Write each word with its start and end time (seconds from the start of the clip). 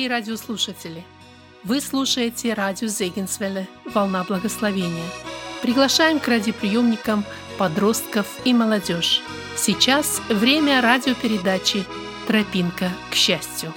Дорогие 0.00 0.16
радиослушатели, 0.16 1.04
вы 1.62 1.78
слушаете 1.78 2.54
радио 2.54 2.88
Зегенсвелле 2.88 3.68
«Волна 3.84 4.24
благословения». 4.24 5.04
Приглашаем 5.60 6.20
к 6.20 6.26
радиоприемникам 6.26 7.22
подростков 7.58 8.26
и 8.46 8.54
молодежь. 8.54 9.20
Сейчас 9.58 10.22
время 10.30 10.80
радиопередачи 10.80 11.84
«Тропинка 12.26 12.88
к 13.10 13.14
счастью». 13.14 13.74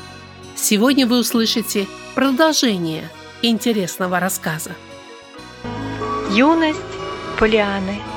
Сегодня 0.55 1.05
вы 1.08 1.20
услышите 1.20 1.88
продолжение 2.16 3.10
интересного 3.41 4.21
рассказа. 4.21 4.71
Юность 6.32 6.80
Полианы– 7.38 8.02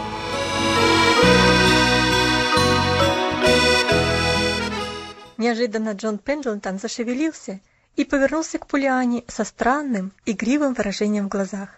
Неожиданно 5.39 5.93
Джон 5.93 6.19
Пендлтон 6.19 6.79
зашевелился 6.79 7.61
и 7.97 8.05
повернулся 8.05 8.59
к 8.59 8.67
Пулиане 8.67 9.25
со 9.27 9.45
странным, 9.45 10.13
игривым 10.27 10.75
выражением 10.75 11.27
в 11.27 11.29
глазах. 11.29 11.71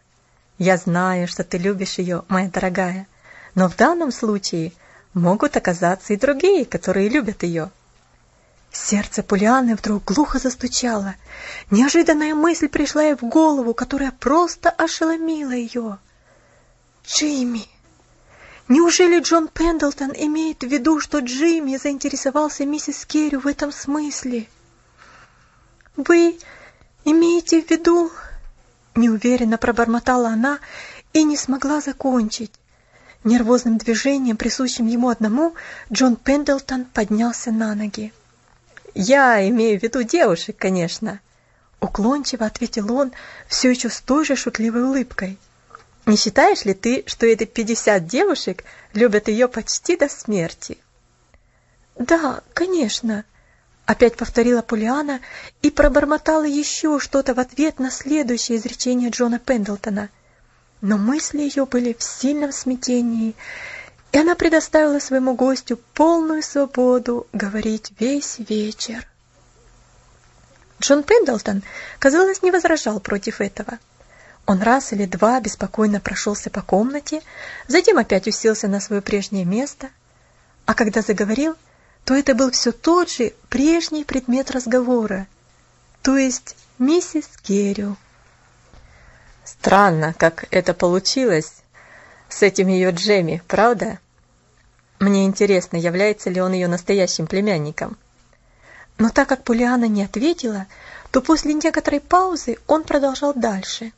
«Я 0.59 0.77
знаю, 0.77 1.29
что 1.29 1.45
ты 1.45 1.57
любишь 1.57 1.99
ее, 1.99 2.25
моя 2.29 2.49
дорогая, 2.49 3.07
но 3.55 3.69
в 3.69 3.77
данном 3.77 4.11
случае 4.11 4.73
могут 5.15 5.57
оказаться 5.57 6.13
и 6.13 6.17
другие, 6.17 6.65
которые 6.65 7.09
любят 7.09 7.45
ее». 7.45 7.71
Сердце 8.73 9.23
Пулианы 9.23 9.77
вдруг 9.77 10.05
глухо 10.05 10.39
застучало. 10.39 11.15
Неожиданная 11.71 12.35
мысль 12.35 12.69
пришла 12.69 13.03
ей 13.03 13.15
в 13.15 13.23
голову, 13.23 13.73
которая 13.73 14.13
просто 14.13 14.69
ошеломила 14.69 15.53
ее. 15.53 15.99
«Джимми!» 17.07 17.67
Неужели 18.69 19.21
Джон 19.21 19.49
Пендлтон 19.49 20.13
имеет 20.15 20.63
в 20.63 20.67
виду, 20.67 21.01
что 21.01 21.21
Джимми 21.21 21.79
заинтересовался 21.79 22.67
миссис 22.67 23.07
Керри 23.07 23.39
в 23.39 23.47
этом 23.47 23.73
смысле? 23.73 24.47
Вы 25.99 26.39
имеете 27.05 27.61
в 27.61 27.69
виду... 27.69 28.13
Неуверенно 28.95 29.59
пробормотала 29.59 30.29
она 30.29 30.59
и 31.13 31.23
не 31.23 31.37
смогла 31.37 31.81
закончить. 31.81 32.53
Нервозным 33.23 33.79
движением, 33.79 34.37
присущим 34.37 34.87
ему 34.87 35.09
одному, 35.09 35.55
Джон 35.93 36.17
Пендлтон 36.17 36.85
поднялся 36.85 37.53
на 37.53 37.75
ноги. 37.75 38.13
«Я 38.95 39.47
имею 39.49 39.79
в 39.79 39.83
виду 39.83 40.03
девушек, 40.03 40.57
конечно»,— 40.57 41.21
уклончиво 41.81 42.47
ответил 42.47 42.93
он, 42.93 43.13
все 43.47 43.71
еще 43.71 43.89
с 43.89 44.01
той 44.01 44.25
же 44.25 44.35
шутливой 44.35 44.83
улыбкой. 44.83 45.39
Не 46.07 46.17
считаешь 46.17 46.65
ли 46.65 46.75
ты, 46.75 47.05
что 47.07 47.27
эти 47.27 47.45
пятьдесят 47.45 48.07
девушек 48.07 48.65
любят 48.95 49.29
ее 49.29 49.47
почти 49.47 49.97
до 49.97 50.09
смерти? 50.09 50.79
Да, 51.97 52.41
конечно, 52.55 53.25
опять 53.89 54.19
повторила 54.19 54.61
Полиана 54.61 55.21
и 55.63 55.71
пробормотала 55.71 56.45
еще 56.45 57.01
что-то 57.01 57.33
в 57.33 57.41
ответ 57.41 57.79
на 57.79 57.91
следующее 57.91 58.59
изречение 58.59 59.09
Джона 59.09 59.39
Пендлтона. 59.39 60.11
Но 60.83 60.99
мысли 60.99 61.39
ее 61.39 61.65
были 61.65 61.97
в 61.99 62.03
сильном 62.03 62.53
смятении, 62.53 63.35
и 64.13 64.19
она 64.19 64.35
предоставила 64.35 64.99
своему 64.99 65.35
гостю 65.35 65.81
полную 65.95 66.43
свободу 66.43 67.27
говорить 67.33 67.93
весь 67.99 68.39
вечер. 68.39 69.09
Джон 70.83 71.03
Пендлтон, 71.03 71.63
казалось, 71.99 72.43
не 72.43 72.51
возражал 72.51 73.01
против 73.01 73.41
этого. 73.41 73.79
Он 74.45 74.61
раз 74.61 74.93
или 74.93 75.07
два 75.07 75.41
беспокойно 75.41 75.99
прошелся 75.99 76.51
по 76.51 76.61
комнате, 76.61 77.23
затем 77.69 77.97
опять 77.97 78.29
уселся 78.29 78.69
на 78.69 78.81
свое 78.81 79.01
прежнее 79.01 79.47
место, 79.47 79.89
а 80.67 80.75
когда 80.75 81.01
заговорил, 81.01 81.57
то 82.05 82.15
это 82.15 82.35
был 82.35 82.51
все 82.51 82.73
тот 82.73 83.11
же 83.11 83.33
прежний 83.49 84.05
предмет 84.05 84.51
разговора, 84.51 85.27
то 86.03 86.17
есть 86.17 86.57
миссис 86.79 87.29
Керрю. 87.43 87.97
Странно, 89.45 90.15
как 90.17 90.47
это 90.51 90.75
получилось 90.75 91.63
с 92.29 92.43
этим 92.43 92.69
ее 92.69 92.91
Джемми, 92.91 93.43
правда? 93.47 93.99
Мне 94.99 95.27
интересно, 95.27 95.77
является 95.77 96.29
ли 96.29 96.41
он 96.41 96.53
ее 96.53 96.69
настоящим 96.69 97.27
племянником. 97.27 97.97
Но 98.99 99.11
так 99.11 99.29
как 99.29 99.45
Полиана 99.45 99.87
не 99.87 100.03
ответила, 100.03 100.67
то 101.11 101.23
после 101.23 101.55
некоторой 101.55 102.01
паузы 102.01 102.59
он 102.67 102.83
продолжал 102.83 103.33
дальше. 103.33 103.93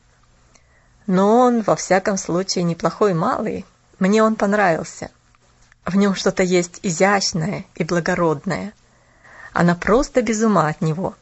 Но 1.07 1.39
он, 1.39 1.61
во 1.61 1.75
всяком 1.75 2.17
случае, 2.17 2.63
неплохой 2.63 3.13
малый. 3.13 3.65
Мне 3.99 4.23
он 4.23 4.35
понравился. 4.35 5.09
В 5.85 5.95
нем 5.95 6.15
что-то 6.15 6.43
есть 6.43 6.79
изящное 6.83 7.65
и 7.75 7.83
благородное. 7.83 8.73
Она 9.53 9.75
просто 9.75 10.21
без 10.21 10.41
ума 10.41 10.67
от 10.67 10.81
него. 10.81 11.15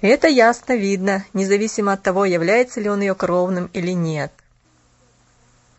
И 0.00 0.06
это 0.06 0.28
ясно 0.28 0.74
видно, 0.76 1.24
независимо 1.32 1.92
от 1.92 2.02
того, 2.02 2.24
является 2.24 2.80
ли 2.80 2.88
он 2.88 3.00
ее 3.00 3.14
кровным 3.14 3.70
или 3.72 3.92
нет. 3.92 4.32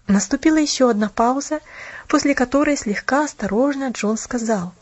Наступила 0.07 0.57
еще 0.57 0.89
одна 0.89 1.09
пауза, 1.09 1.61
после 2.07 2.35
которой 2.35 2.77
слегка 2.77 3.25
осторожно 3.25 3.89
Джон 3.89 4.17
сказал. 4.17 4.73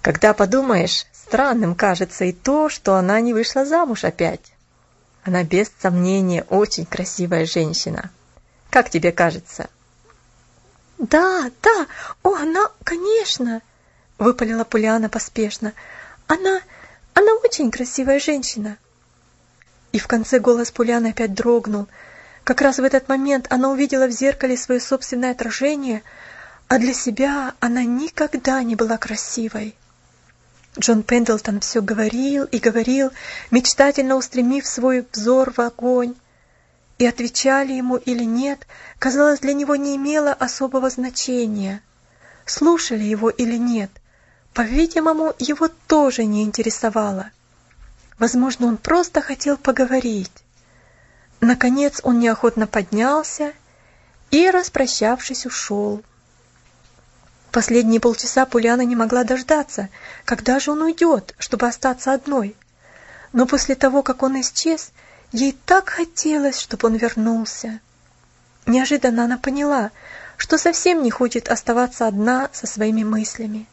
«Когда 0.00 0.32
подумаешь, 0.32 1.06
странным 1.12 1.74
кажется 1.74 2.24
и 2.24 2.32
то, 2.32 2.68
что 2.68 2.96
она 2.96 3.20
не 3.20 3.34
вышла 3.34 3.64
замуж 3.64 4.04
опять. 4.04 4.52
Она 5.24 5.44
без 5.44 5.70
сомнения 5.80 6.44
очень 6.48 6.86
красивая 6.86 7.46
женщина. 7.46 8.10
Как 8.70 8.90
тебе 8.90 9.12
кажется? 9.12 9.68
Да, 11.02 11.50
да, 11.62 11.86
о, 12.22 12.36
она, 12.36 12.68
конечно, 12.84 13.60
выпалила 14.18 14.62
Пулиана 14.62 15.08
поспешно. 15.08 15.72
Она, 16.28 16.60
она 17.12 17.34
очень 17.42 17.72
красивая 17.72 18.20
женщина. 18.20 18.78
И 19.90 19.98
в 19.98 20.06
конце 20.06 20.38
голос 20.38 20.70
Пулианы 20.70 21.08
опять 21.08 21.34
дрогнул. 21.34 21.88
Как 22.44 22.60
раз 22.60 22.78
в 22.78 22.84
этот 22.84 23.08
момент 23.08 23.48
она 23.50 23.70
увидела 23.70 24.06
в 24.06 24.12
зеркале 24.12 24.56
свое 24.56 24.80
собственное 24.80 25.32
отражение, 25.32 26.04
а 26.68 26.78
для 26.78 26.94
себя 26.94 27.54
она 27.58 27.82
никогда 27.82 28.62
не 28.62 28.76
была 28.76 28.96
красивой. 28.96 29.74
Джон 30.78 31.02
Пендлтон 31.02 31.58
все 31.58 31.82
говорил 31.82 32.44
и 32.44 32.60
говорил, 32.60 33.10
мечтательно 33.50 34.14
устремив 34.14 34.64
свой 34.68 35.04
взор 35.10 35.52
в 35.52 35.58
огонь. 35.58 36.14
И 37.02 37.04
отвечали 37.04 37.72
ему 37.72 37.96
или 37.96 38.22
нет, 38.22 38.64
казалось, 39.00 39.40
для 39.40 39.54
него 39.54 39.74
не 39.74 39.96
имело 39.96 40.32
особого 40.32 40.88
значения. 40.88 41.82
Слушали 42.46 43.02
его 43.02 43.28
или 43.28 43.56
нет, 43.56 43.90
по-видимому, 44.54 45.34
его 45.40 45.66
тоже 45.88 46.24
не 46.24 46.44
интересовало. 46.44 47.32
Возможно, 48.20 48.68
он 48.68 48.76
просто 48.76 49.20
хотел 49.20 49.56
поговорить. 49.56 50.30
Наконец 51.40 51.98
он 52.04 52.20
неохотно 52.20 52.68
поднялся 52.68 53.52
и, 54.30 54.48
распрощавшись, 54.48 55.44
ушел. 55.44 56.04
Последние 57.50 57.98
полчаса 57.98 58.46
Пуляна 58.46 58.82
не 58.82 58.94
могла 58.94 59.24
дождаться, 59.24 59.88
когда 60.24 60.60
же 60.60 60.70
он 60.70 60.82
уйдет, 60.82 61.34
чтобы 61.40 61.66
остаться 61.66 62.12
одной. 62.12 62.54
Но 63.32 63.46
после 63.46 63.74
того, 63.74 64.04
как 64.04 64.22
он 64.22 64.40
исчез, 64.40 64.92
ей 65.32 65.56
так 65.66 65.88
хотелось, 65.88 66.58
чтобы 66.58 66.88
он 66.88 66.96
вернулся. 66.96 67.80
Неожиданно 68.66 69.24
она 69.24 69.38
поняла, 69.38 69.90
что 70.36 70.58
совсем 70.58 71.02
не 71.02 71.10
хочет 71.10 71.48
оставаться 71.48 72.06
одна 72.06 72.48
со 72.52 72.66
своими 72.66 73.02
мыслями. 73.02 73.66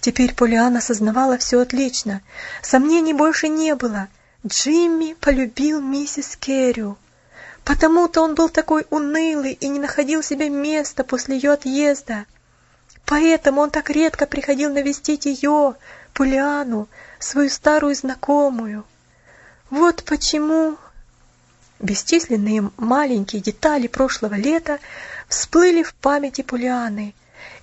Теперь 0.00 0.34
Полиана 0.34 0.78
осознавала 0.78 1.36
все 1.38 1.60
отлично. 1.60 2.22
Сомнений 2.62 3.12
больше 3.12 3.48
не 3.48 3.74
было. 3.74 4.08
Джимми 4.46 5.14
полюбил 5.20 5.80
миссис 5.80 6.36
Керрю. 6.36 6.96
Потому-то 7.64 8.22
он 8.22 8.34
был 8.34 8.48
такой 8.48 8.86
унылый 8.90 9.52
и 9.52 9.68
не 9.68 9.78
находил 9.78 10.22
себе 10.22 10.48
места 10.48 11.04
после 11.04 11.36
ее 11.36 11.52
отъезда. 11.52 12.24
Поэтому 13.04 13.60
он 13.60 13.70
так 13.70 13.90
редко 13.90 14.26
приходил 14.26 14.72
навестить 14.72 15.26
ее, 15.26 15.74
Пулиану, 16.14 16.88
свою 17.18 17.50
старую 17.50 17.94
знакомую. 17.94 18.84
Вот 19.70 20.02
почему 20.02 20.76
бесчисленные 21.78 22.70
маленькие 22.76 23.40
детали 23.40 23.86
прошлого 23.86 24.34
лета 24.34 24.80
всплыли 25.28 25.84
в 25.84 25.94
памяти 25.94 26.42
Пулианы. 26.42 27.14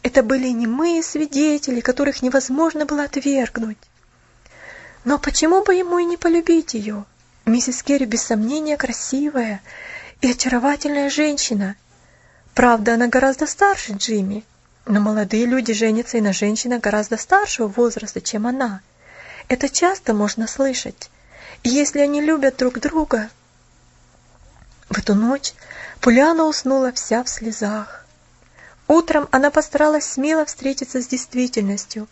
Это 0.03 0.23
были 0.23 0.47
немые 0.47 1.03
свидетели, 1.03 1.81
которых 1.81 2.21
невозможно 2.21 2.85
было 2.85 3.03
отвергнуть. 3.03 3.77
Но 5.03 5.19
почему 5.19 5.63
бы 5.63 5.75
ему 5.75 5.99
и 5.99 6.05
не 6.05 6.15
полюбить 6.15 6.73
ее? 6.73 7.03
Миссис 7.45 7.83
Керри 7.83 8.05
без 8.05 8.23
сомнения 8.23 8.77
красивая 8.77 9.61
и 10.21 10.31
очаровательная 10.31 11.09
женщина. 11.09 11.75
Правда, 12.55 12.93
она 12.93 13.07
гораздо 13.07 13.45
старше 13.47 13.93
Джимми, 13.93 14.45
но 14.85 15.01
молодые 15.01 15.45
люди 15.45 15.73
женятся 15.73 16.17
и 16.17 16.21
на 16.21 16.31
женщинах 16.31 16.81
гораздо 16.81 17.17
старшего 17.17 17.67
возраста, 17.67 18.21
чем 18.21 18.47
она. 18.47 18.79
Это 19.49 19.69
часто 19.69 20.13
можно 20.13 20.47
слышать. 20.47 21.09
И 21.63 21.69
если 21.69 21.99
они 21.99 22.21
любят 22.21 22.57
друг 22.57 22.79
друга... 22.79 23.29
В 24.89 24.97
эту 24.97 25.15
ночь 25.15 25.53
Пуляна 25.99 26.45
уснула 26.45 26.91
вся 26.93 27.23
в 27.23 27.29
слезах. 27.29 28.05
Утром 28.87 29.27
она 29.31 29.51
постаралась 29.51 30.05
смело 30.05 30.45
встретиться 30.45 31.01
с 31.01 31.07
действительностью. 31.07 32.07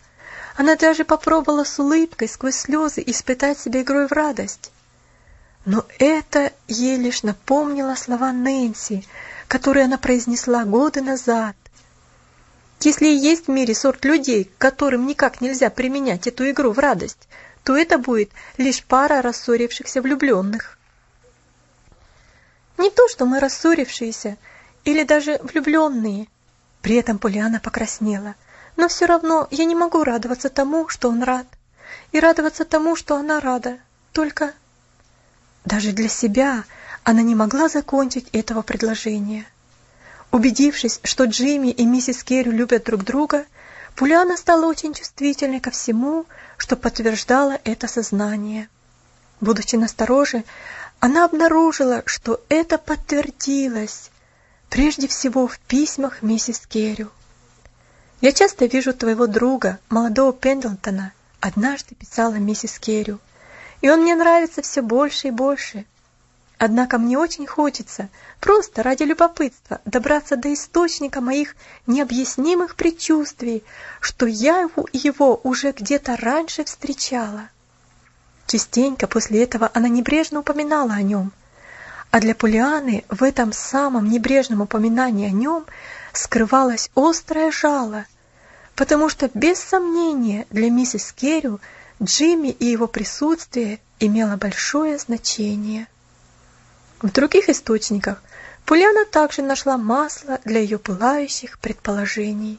Она 0.56 0.76
даже 0.76 1.04
попробовала 1.04 1.64
с 1.64 1.78
улыбкой 1.78 2.28
сквозь 2.28 2.56
слезы 2.56 3.02
испытать 3.06 3.58
себя 3.58 3.82
игрой 3.82 4.08
в 4.08 4.12
радость. 4.12 4.70
Но 5.64 5.84
это 5.98 6.52
ей 6.68 6.96
лишь 6.96 7.22
напомнило 7.22 7.94
слова 7.94 8.32
Нэнси, 8.32 9.06
которые 9.48 9.86
она 9.86 9.98
произнесла 9.98 10.64
годы 10.64 11.00
назад. 11.00 11.56
Если 12.80 13.06
есть 13.06 13.46
в 13.46 13.50
мире 13.50 13.74
сорт 13.74 14.04
людей, 14.04 14.50
которым 14.58 15.06
никак 15.06 15.40
нельзя 15.40 15.70
применять 15.70 16.26
эту 16.26 16.48
игру 16.50 16.72
в 16.72 16.78
радость, 16.78 17.26
то 17.66 17.76
это 17.76 17.98
будет 17.98 18.30
лишь 18.58 18.84
пара 18.84 19.22
рассорившихся 19.22 20.00
влюбленных. 20.00 20.78
Не 22.78 22.90
то, 22.90 23.08
что 23.08 23.26
мы 23.26 23.40
рассорившиеся 23.40 24.36
или 24.84 25.02
даже 25.02 25.40
влюбленные. 25.42 26.28
При 26.80 26.94
этом 26.94 27.18
Полиана 27.18 27.58
покраснела. 27.58 28.36
Но 28.76 28.86
все 28.86 29.06
равно 29.06 29.48
я 29.50 29.64
не 29.64 29.74
могу 29.74 30.04
радоваться 30.04 30.48
тому, 30.48 30.86
что 30.88 31.08
он 31.08 31.24
рад. 31.24 31.48
И 32.12 32.20
радоваться 32.20 32.64
тому, 32.64 32.94
что 32.94 33.16
она 33.16 33.40
рада. 33.40 33.78
Только 34.12 34.54
даже 35.64 35.90
для 35.90 36.08
себя 36.08 36.62
она 37.02 37.22
не 37.22 37.34
могла 37.34 37.68
закончить 37.68 38.28
этого 38.30 38.62
предложения. 38.62 39.44
Убедившись, 40.30 41.00
что 41.02 41.24
Джимми 41.24 41.72
и 41.72 41.84
миссис 41.84 42.22
Керри 42.22 42.52
любят 42.52 42.84
друг 42.84 43.02
друга, 43.02 43.44
Пуляна 43.96 44.36
стала 44.36 44.66
очень 44.66 44.92
чувствительной 44.92 45.58
ко 45.58 45.70
всему, 45.70 46.26
что 46.58 46.76
подтверждало 46.76 47.58
это 47.64 47.88
сознание. 47.88 48.68
Будучи 49.40 49.76
настороже, 49.76 50.44
она 51.00 51.24
обнаружила, 51.24 52.02
что 52.04 52.44
это 52.50 52.76
подтвердилось, 52.76 54.10
прежде 54.68 55.08
всего 55.08 55.46
в 55.46 55.58
письмах 55.60 56.20
миссис 56.20 56.66
Керрю. 56.66 57.10
«Я 58.20 58.32
часто 58.32 58.66
вижу 58.66 58.92
твоего 58.92 59.26
друга, 59.26 59.78
молодого 59.88 60.34
Пендлтона», 60.34 61.12
однажды 61.40 61.94
писала 61.94 62.34
миссис 62.34 62.78
Керрю, 62.78 63.18
«и 63.80 63.88
он 63.88 64.02
мне 64.02 64.14
нравится 64.14 64.60
все 64.60 64.82
больше 64.82 65.28
и 65.28 65.30
больше. 65.30 65.86
Однако 66.58 66.96
мне 66.98 67.18
очень 67.18 67.46
хочется, 67.46 68.08
просто 68.40 68.82
ради 68.82 69.02
любопытства, 69.02 69.80
добраться 69.84 70.36
до 70.36 70.54
источника 70.54 71.20
моих 71.20 71.54
необъяснимых 71.86 72.76
предчувствий, 72.76 73.62
что 74.00 74.24
я 74.24 74.68
его, 74.92 75.40
уже 75.42 75.72
где-то 75.72 76.16
раньше 76.16 76.64
встречала. 76.64 77.50
Частенько 78.46 79.06
после 79.06 79.42
этого 79.42 79.70
она 79.74 79.88
небрежно 79.88 80.40
упоминала 80.40 80.92
о 80.92 81.02
нем. 81.02 81.32
А 82.10 82.20
для 82.20 82.34
Полианы 82.34 83.04
в 83.10 83.22
этом 83.22 83.52
самом 83.52 84.08
небрежном 84.08 84.62
упоминании 84.62 85.28
о 85.28 85.32
нем 85.32 85.66
скрывалось 86.14 86.90
острое 86.94 87.50
жало, 87.50 88.06
потому 88.74 89.10
что 89.10 89.30
без 89.34 89.58
сомнения 89.58 90.46
для 90.48 90.70
миссис 90.70 91.12
Керрю 91.12 91.60
Джимми 92.02 92.48
и 92.48 92.64
его 92.64 92.86
присутствие 92.86 93.80
имело 93.98 94.36
большое 94.36 94.96
значение. 94.96 95.86
В 97.02 97.12
других 97.12 97.50
источниках 97.50 98.22
Пуляна 98.64 99.04
также 99.04 99.42
нашла 99.42 99.76
масло 99.76 100.40
для 100.44 100.60
ее 100.60 100.78
пылающих 100.78 101.58
предположений. 101.58 102.58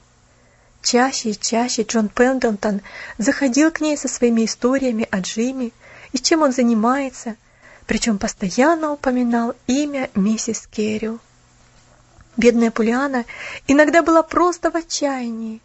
Чаще 0.84 1.32
и 1.32 1.40
чаще 1.40 1.82
Джон 1.82 2.08
Пендлтон 2.08 2.82
заходил 3.18 3.72
к 3.72 3.82
ней 3.82 3.98
со 3.98 4.08
своими 4.08 4.46
историями 4.46 5.08
о 5.10 5.22
Джимми 5.22 5.74
и 6.14 6.20
чем 6.20 6.44
он 6.44 6.54
занимается, 6.54 7.36
причем 7.88 8.20
постоянно 8.20 8.92
упоминал 8.92 9.56
имя 9.66 10.10
миссис 10.14 10.68
Керрю. 10.68 11.20
Бедная 12.38 12.70
Пулиана 12.70 13.26
иногда 13.66 14.04
была 14.04 14.22
просто 14.22 14.70
в 14.70 14.76
отчаянии. 14.76 15.62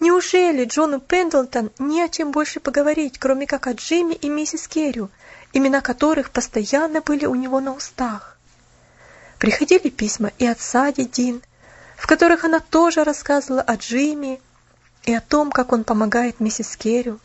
Неужели 0.00 0.64
Джону 0.64 0.98
Пендлтон 1.00 1.70
не 1.78 2.02
о 2.02 2.08
чем 2.08 2.32
больше 2.32 2.58
поговорить, 2.58 3.18
кроме 3.18 3.46
как 3.46 3.68
о 3.68 3.72
Джимми 3.72 4.14
и 4.14 4.28
миссис 4.28 4.66
Керрю, 4.66 5.08
имена 5.52 5.80
которых 5.80 6.30
постоянно 6.30 7.00
были 7.00 7.26
у 7.26 7.34
него 7.34 7.60
на 7.60 7.72
устах. 7.72 8.36
Приходили 9.38 9.88
письма 9.88 10.32
и 10.38 10.46
от 10.46 10.60
Сади 10.60 11.04
Дин, 11.04 11.42
в 11.96 12.06
которых 12.06 12.44
она 12.44 12.60
тоже 12.60 13.04
рассказывала 13.04 13.62
о 13.62 13.76
Джимми 13.76 14.40
и 15.04 15.14
о 15.14 15.20
том, 15.20 15.50
как 15.50 15.72
он 15.72 15.84
помогает 15.84 16.40
миссис 16.40 16.76
Керрю. 16.76 17.18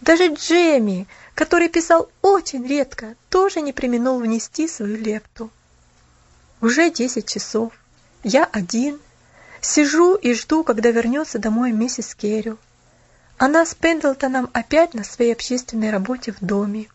Даже 0.00 0.32
Джемми, 0.34 1.06
который 1.34 1.68
писал 1.68 2.10
очень 2.20 2.66
редко, 2.66 3.14
тоже 3.30 3.60
не 3.60 3.72
применул 3.72 4.18
внести 4.18 4.68
свою 4.68 4.96
лепту. 4.96 5.50
Уже 6.60 6.90
десять 6.90 7.28
часов. 7.28 7.72
Я 8.22 8.44
один. 8.44 9.00
Сижу 9.60 10.14
и 10.14 10.34
жду, 10.34 10.64
когда 10.64 10.90
вернется 10.90 11.38
домой 11.38 11.72
миссис 11.72 12.14
Керрю. 12.14 12.58
Она 13.38 13.64
с 13.64 13.74
Пендлтоном 13.74 14.50
опять 14.52 14.94
на 14.94 15.04
своей 15.04 15.32
общественной 15.32 15.90
работе 15.90 16.32
в 16.32 16.40
доме. 16.40 16.88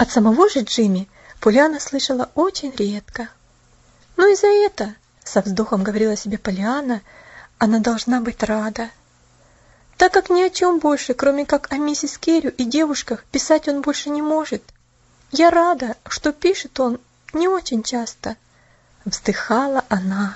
От 0.00 0.10
самого 0.10 0.48
же 0.48 0.60
Джимми 0.60 1.10
Поляна 1.40 1.78
слышала 1.78 2.30
очень 2.34 2.74
редко. 2.74 3.28
Ну 4.16 4.32
и 4.32 4.34
за 4.34 4.46
это, 4.46 4.94
со 5.22 5.42
вздохом 5.42 5.82
говорила 5.82 6.16
себе 6.16 6.38
Поляна, 6.38 7.02
она 7.58 7.80
должна 7.80 8.22
быть 8.22 8.42
рада. 8.42 8.88
Так 9.98 10.14
как 10.14 10.30
ни 10.30 10.40
о 10.40 10.48
чем 10.48 10.78
больше, 10.78 11.12
кроме 11.12 11.44
как 11.44 11.70
о 11.70 11.76
миссис 11.76 12.16
Керрю 12.16 12.48
и 12.48 12.64
девушках, 12.64 13.24
писать 13.24 13.68
он 13.68 13.82
больше 13.82 14.08
не 14.08 14.22
может. 14.22 14.62
Я 15.32 15.50
рада, 15.50 15.98
что 16.08 16.32
пишет 16.32 16.80
он 16.80 16.98
не 17.34 17.46
очень 17.48 17.82
часто. 17.82 18.38
Вздыхала 19.04 19.84
она. 19.90 20.34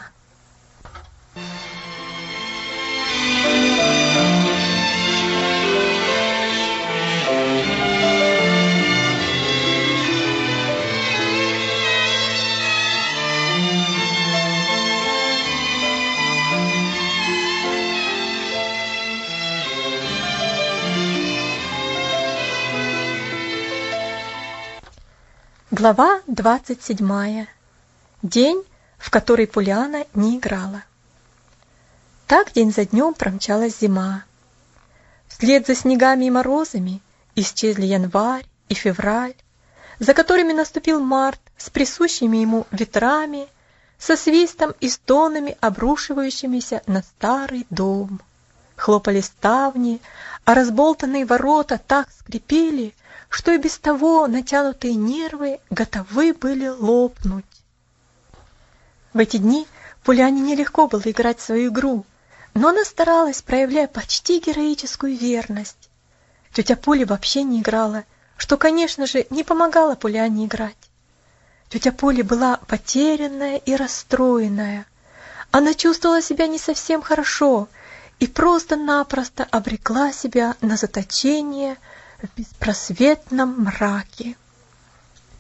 Глава 25.77 26.21
двадцать 26.29 26.85
седьмая. 26.85 27.49
День, 28.23 28.63
в 28.97 29.11
который 29.11 29.49
Пуляна 29.49 30.05
не 30.15 30.39
играла. 30.39 30.85
Так 32.29 32.53
день 32.53 32.73
за 32.73 32.85
днем 32.85 33.13
промчалась 33.13 33.81
зима. 33.81 34.23
Вслед 35.27 35.67
за 35.67 35.75
снегами 35.75 36.27
и 36.27 36.31
морозами 36.31 37.01
исчезли 37.35 37.87
январь 37.87 38.47
и 38.69 38.75
февраль, 38.75 39.35
за 39.99 40.15
которыми 40.15 40.53
наступил 40.53 41.01
март 41.01 41.41
с 41.57 41.71
присущими 41.71 42.37
ему 42.37 42.69
ветрами, 42.71 43.49
со 43.99 44.17
свистом 44.17 44.75
и 44.79 44.89
стонами, 44.89 45.57
обрушивающимися 45.61 46.83
на 46.87 47.03
старый 47.03 47.67
дом. 47.71 48.21
Хлопали 48.77 49.23
ставни, 49.23 50.01
а 50.45 50.55
разболтанные 50.55 51.27
ворота 51.27 51.81
так 51.85 52.11
скрипели, 52.17 52.95
что 53.35 53.51
и 53.51 53.59
без 53.59 53.79
того 53.79 54.29
натянутые 54.29 54.95
нервы 54.95 55.59
готовы 55.69 56.33
были 56.35 56.69
лопнуть. 56.69 57.45
В 59.13 59.19
эти 59.19 59.39
дни 59.39 59.67
Пуляне 60.05 60.41
нелегко 60.41 60.87
было 60.87 61.03
играть 61.05 61.41
свою 61.41 61.73
игру, 61.73 62.07
но 62.55 62.69
она 62.69 62.85
старалась, 62.85 63.43
проявляя 63.43 63.89
почти 63.89 64.39
героическую 64.39 65.17
верность. 65.17 65.91
Тетя 66.53 66.77
Поля 66.77 67.07
вообще 67.07 67.43
не 67.43 67.59
играла, 67.61 68.05
что, 68.37 68.57
конечно 68.57 69.05
же, 69.05 69.27
не 69.31 69.43
помогало 69.43 69.97
Пуляне 69.97 70.45
играть. 70.47 70.77
Тетя 71.71 71.91
Поля 71.91 72.23
была 72.23 72.59
потерянная 72.69 73.57
и 73.57 73.75
расстроенная. 73.75 74.87
Она 75.51 75.75
чувствовала 75.75 76.23
себя 76.23 76.47
не 76.47 76.61
совсем 76.61 77.03
хорошо 77.03 77.67
и 78.21 78.29
просто-напросто 78.29 79.43
обрекла 79.43 80.13
себя 80.13 80.55
на 80.61 80.77
заточение– 80.77 81.79
в 82.27 82.39
беспросветном 82.39 83.65
мраке. 83.65 84.37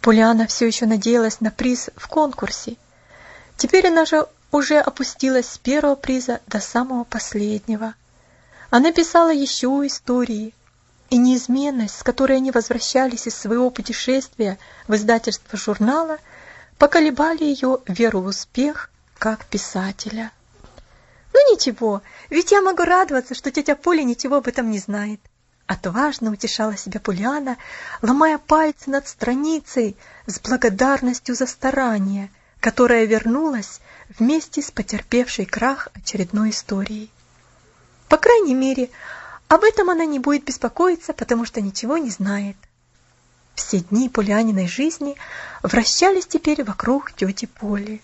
Пуляна 0.01 0.47
все 0.47 0.67
еще 0.67 0.87
надеялась 0.87 1.41
на 1.41 1.51
приз 1.51 1.91
в 1.97 2.09
конкурсе. 2.09 2.77
Теперь 3.57 3.89
она 3.89 4.05
же 4.05 4.27
уже 4.53 4.79
опустилась 4.79 5.49
с 5.49 5.59
первого 5.59 5.95
приза 5.95 6.41
до 6.47 6.61
самого 6.61 7.05
последнего. 7.05 7.95
Она 8.71 8.93
писала 8.93 9.33
еще 9.33 9.69
истории, 9.87 10.55
и 11.11 11.17
неизменность, 11.17 11.99
с 11.99 12.03
которой 12.03 12.39
они 12.39 12.51
возвращались 12.51 13.27
из 13.27 13.37
своего 13.37 13.71
путешествия 13.71 14.59
в 14.89 14.95
издательство 14.95 15.59
журнала, 15.59 16.19
поколебали 16.79 17.45
ее 17.45 17.79
веру 17.87 18.21
в 18.21 18.27
успех 18.27 18.91
как 19.19 19.47
писателя. 19.47 20.33
Ну 21.33 21.53
ничего, 21.53 22.03
ведь 22.31 22.53
я 22.53 22.63
могу 22.63 22.83
радоваться, 22.83 23.35
что 23.35 23.51
тетя 23.51 23.77
Поля 23.77 24.03
ничего 24.03 24.37
об 24.37 24.49
этом 24.49 24.71
не 24.71 24.79
знает. 24.79 25.21
Отважно 25.67 26.31
утешала 26.31 26.77
себя 26.77 27.01
Пуляна, 27.01 27.57
ломая 28.03 28.37
пальцы 28.37 28.91
над 28.91 29.09
страницей 29.09 29.97
с 30.27 30.39
благодарностью 30.39 31.35
за 31.35 31.47
старание, 31.47 32.31
которая 32.61 33.07
вернулась 33.07 33.81
вместе 34.19 34.61
с 34.61 34.71
потерпевшей 34.71 35.47
крах 35.47 35.89
очередной 35.95 36.51
историей. 36.51 37.11
По 38.09 38.19
крайней 38.19 38.55
мере, 38.55 38.91
об 39.49 39.65
этом 39.65 39.89
она 39.89 40.05
не 40.05 40.19
будет 40.19 40.45
беспокоиться, 40.45 41.15
потому 41.15 41.47
что 41.47 41.63
ничего 41.63 41.97
не 41.97 42.11
знает. 42.11 42.57
Все 43.55 43.81
дни 43.81 44.11
Полианиной 44.11 44.69
жизни 44.69 45.17
вращались 45.63 46.27
теперь 46.27 46.63
вокруг 46.63 47.13
тети 47.13 47.47
Поли. 47.47 48.03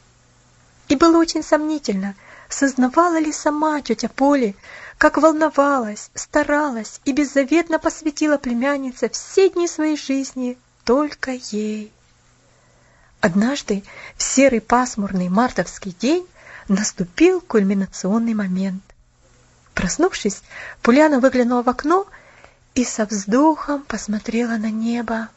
И 0.89 0.97
было 0.97 1.19
очень 1.19 1.43
сомнительно, 1.43 2.15
сознавала 2.51 3.19
ли 3.19 3.33
сама 3.33 3.81
тетя 3.81 4.09
Поли, 4.09 4.55
как 4.99 5.17
волновалась, 5.17 6.11
старалась 6.15 7.01
и 7.05 7.13
беззаветно 7.13 7.79
посвятила 7.79 8.37
племяннице 8.37 9.09
все 9.09 9.49
дни 9.49 9.67
своей 9.67 9.97
жизни 9.97 10.59
только 10.85 11.31
ей. 11.31 11.93
Однажды, 13.21 13.83
в 14.17 14.23
серый 14.23 14.61
пасмурный 14.61 15.29
мартовский 15.29 15.95
день, 15.99 16.27
наступил 16.69 17.41
кульминационный 17.41 18.35
момент. 18.35 18.83
Проснувшись, 19.75 20.43
Пуляна 20.83 21.21
выглянула 21.21 21.63
в 21.63 21.69
окно 21.69 22.07
и 22.75 22.85
со 22.85 23.07
вздохом 23.07 23.83
посмотрела 23.83 24.57
на 24.57 24.71
небо. 24.71 25.29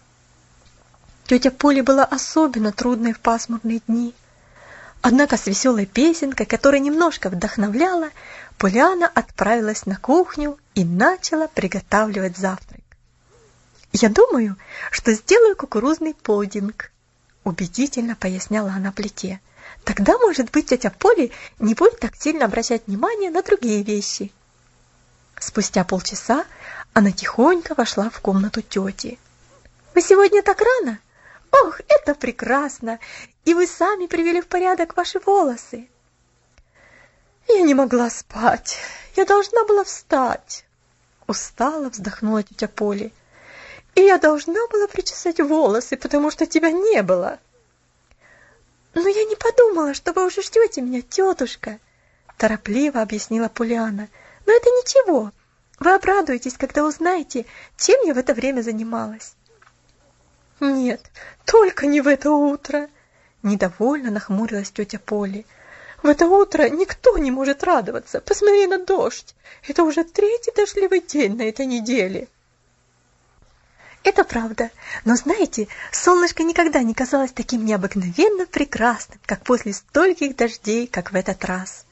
Тетя 1.26 1.52
Поли 1.52 1.82
была 1.82 2.04
особенно 2.04 2.72
трудной 2.72 3.14
в 3.14 3.20
пасмурные 3.20 3.82
дни. 3.88 4.14
Однако 5.06 5.36
с 5.36 5.48
веселой 5.48 5.86
песенкой, 5.86 6.46
которая 6.46 6.80
немножко 6.80 7.30
вдохновляла, 7.30 8.12
Поляна 8.58 9.06
отправилась 9.14 9.86
на 9.86 9.98
кухню 9.98 10.58
и 10.76 10.86
начала 10.86 11.50
приготавливать 11.50 12.38
завтрак. 12.38 12.80
«Я 13.92 14.08
думаю, 14.08 14.56
что 14.92 15.12
сделаю 15.12 15.58
кукурузный 15.58 16.14
пудинг»,— 16.14 16.90
убедительно 17.44 18.16
поясняла 18.16 18.72
она 18.72 18.94
плите. 18.94 19.42
«Тогда, 19.84 20.18
может 20.18 20.52
быть, 20.52 20.68
тетя 20.68 20.90
Поли 20.90 21.34
не 21.60 21.74
будет 21.74 22.00
так 22.00 22.16
сильно 22.16 22.46
обращать 22.46 22.88
внимание 22.88 23.30
на 23.30 23.44
другие 23.44 23.84
вещи». 23.84 24.32
Спустя 25.38 25.84
полчаса 25.84 26.46
она 26.94 27.12
тихонько 27.12 27.76
вошла 27.76 28.10
в 28.10 28.22
комнату 28.22 28.62
тети. 28.62 29.20
«Вы 29.94 30.02
сегодня 30.02 30.42
так 30.42 30.62
рано?» 30.62 31.00
Ох, 31.62 31.82
это 31.88 32.16
прекрасно! 32.16 33.00
И 33.46 33.54
вы 33.54 33.68
сами 33.68 34.08
привели 34.08 34.42
в 34.42 34.48
порядок 34.48 34.96
ваши 34.96 35.20
волосы. 35.20 35.90
Я 37.48 37.62
не 37.62 37.74
могла 37.74 38.10
спать. 38.10 38.78
Я 39.16 39.26
должна 39.26 39.66
была 39.66 39.84
встать. 39.84 40.66
Устало 41.28 41.90
вздохнула 41.90 42.44
тетя 42.44 42.68
Поли. 42.68 43.12
И 43.96 44.02
я 44.02 44.18
должна 44.18 44.68
была 44.72 44.88
причесать 44.88 45.40
волосы, 45.40 45.98
потому 45.98 46.32
что 46.32 46.46
тебя 46.46 46.72
не 46.72 47.04
было. 47.04 47.40
Но 48.94 49.08
я 49.08 49.24
не 49.26 49.36
подумала, 49.36 49.94
что 49.94 50.14
вы 50.14 50.26
уже 50.26 50.42
ждете 50.42 50.82
меня, 50.82 51.02
тетушка, 51.02 51.80
торопливо 52.38 53.02
объяснила 53.02 53.50
Полиана. 53.50 54.08
Но 54.46 54.54
это 54.54 54.70
ничего. 54.70 55.32
Вы 55.80 55.94
обрадуетесь, 55.94 56.58
когда 56.58 56.86
узнаете, 56.86 57.46
чем 57.78 58.00
я 58.06 58.14
в 58.14 58.18
это 58.18 58.34
время 58.34 58.62
занималась. 58.62 59.36
Нет, 60.60 61.02
только 61.46 61.88
не 61.88 62.02
в 62.02 62.08
это 62.08 62.32
утро. 62.32 62.90
Недовольно 63.44 64.10
нахмурилась 64.10 64.72
тетя 64.72 65.00
Поли. 65.00 65.46
В 66.02 66.08
это 66.08 66.28
утро 66.28 66.70
никто 66.70 67.18
не 67.18 67.30
может 67.30 67.64
радоваться. 67.64 68.22
Посмотри 68.22 68.68
на 68.68 68.80
дождь. 68.80 69.36
Это 69.68 69.84
уже 69.84 70.06
третий 70.06 70.52
дождливый 70.56 71.02
день 71.02 71.36
на 71.36 71.44
этой 71.44 71.66
неделе. 71.66 72.28
Это 74.04 74.24
правда. 74.24 74.70
Но 75.06 75.16
знаете, 75.16 75.68
солнышко 75.92 76.44
никогда 76.44 76.84
не 76.84 76.94
казалось 76.94 77.32
таким 77.32 77.66
необыкновенно 77.66 78.46
прекрасным, 78.46 79.20
как 79.26 79.44
после 79.44 79.74
стольких 79.74 80.36
дождей, 80.36 80.88
как 80.88 81.12
в 81.12 81.16
этот 81.16 81.44
раз. 81.46 81.86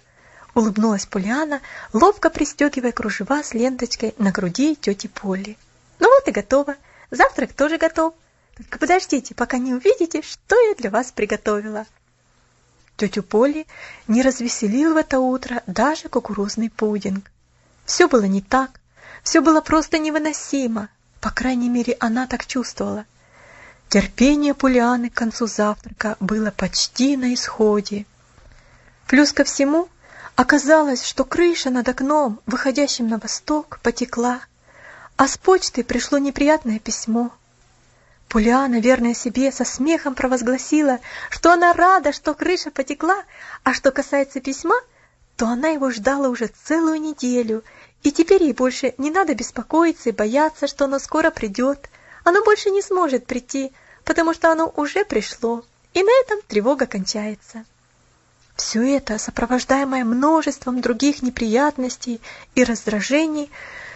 Улыбнулась 0.54 1.06
Полиана, 1.06 1.62
ловко 1.94 2.30
пристегивая 2.30 2.92
кружева 2.92 3.44
с 3.44 3.54
ленточкой 3.54 4.14
на 4.18 4.32
груди 4.32 4.76
тети 4.76 5.08
Поли. 5.08 5.58
Ну 6.00 6.10
вот 6.14 6.28
и 6.28 6.32
готово. 6.32 6.76
Завтрак 7.12 7.54
тоже 7.54 7.78
готов. 7.78 8.14
Только 8.56 8.80
подождите, 8.80 9.34
пока 9.36 9.58
не 9.58 9.74
увидите, 9.74 10.22
что 10.22 10.60
я 10.70 10.76
для 10.76 10.90
вас 10.90 11.12
приготовила. 11.12 11.86
Тетю 12.98 13.24
Поли 13.24 13.66
не 14.08 14.22
развеселил 14.22 14.94
в 14.94 14.98
это 14.98 15.20
утро 15.20 15.64
даже 15.66 16.10
кукурузный 16.10 16.70
пудинг. 16.70 17.32
Все 17.86 18.08
было 18.08 18.26
не 18.26 18.42
так, 18.42 18.80
все 19.24 19.42
было 19.42 19.62
просто 19.62 19.98
невыносимо, 19.98 20.90
по 21.20 21.30
крайней 21.30 21.70
мере, 21.70 21.96
она 22.00 22.28
так 22.28 22.46
чувствовала. 22.46 23.06
Терпение 23.90 24.54
Пулианы 24.54 25.10
к 25.10 25.14
концу 25.14 25.48
завтрака 25.48 26.16
было 26.20 26.52
почти 26.52 27.18
на 27.18 27.34
исходе. 27.34 28.06
Плюс 29.08 29.34
ко 29.34 29.44
всему, 29.44 29.90
оказалось, 30.36 31.04
что 31.04 31.26
крыша 31.26 31.70
над 31.70 31.90
окном, 31.90 32.40
выходящим 32.46 33.08
на 33.08 33.18
восток, 33.18 33.80
потекла, 33.84 34.40
а 35.18 35.28
с 35.28 35.38
почты 35.38 35.84
пришло 35.84 36.18
неприятное 36.18 36.80
письмо. 36.80 37.32
Пуляна, 38.32 38.80
верная 38.80 39.14
себе, 39.14 39.52
со 39.52 39.66
смехом 39.66 40.16
провозгласила, 40.16 41.00
что 41.30 41.52
она 41.52 41.74
рада, 41.74 42.14
что 42.14 42.34
крыша 42.34 42.72
потекла, 42.72 43.26
а 43.64 43.74
что 43.74 43.92
касается 43.92 44.40
письма, 44.40 44.78
то 45.36 45.48
она 45.48 45.68
его 45.68 45.92
ждала 45.92 46.30
уже 46.30 46.48
целую 46.48 47.02
неделю, 47.02 47.62
и 48.04 48.12
теперь 48.14 48.44
ей 48.44 48.54
больше 48.54 48.94
не 48.98 49.12
надо 49.12 49.36
беспокоиться 49.36 50.08
и 50.08 50.14
бояться, 50.14 50.68
что 50.68 50.86
оно 50.86 51.00
скоро 51.00 51.30
придет. 51.30 51.90
Оно 52.24 52.42
больше 52.42 52.70
не 52.70 52.82
сможет 52.82 53.26
прийти, 53.26 53.74
потому 54.06 54.34
что 54.34 54.50
оно 54.50 54.72
уже 54.78 55.04
пришло, 55.04 55.66
и 55.94 56.02
на 56.02 56.22
этом 56.22 56.40
тревога 56.48 56.86
кончается. 56.86 57.66
Все 58.56 58.96
это, 58.96 59.18
сопровождаемое 59.18 60.06
множеством 60.06 60.80
других 60.80 61.22
неприятностей 61.22 62.22
и 62.56 62.64
раздражений, 62.64 63.52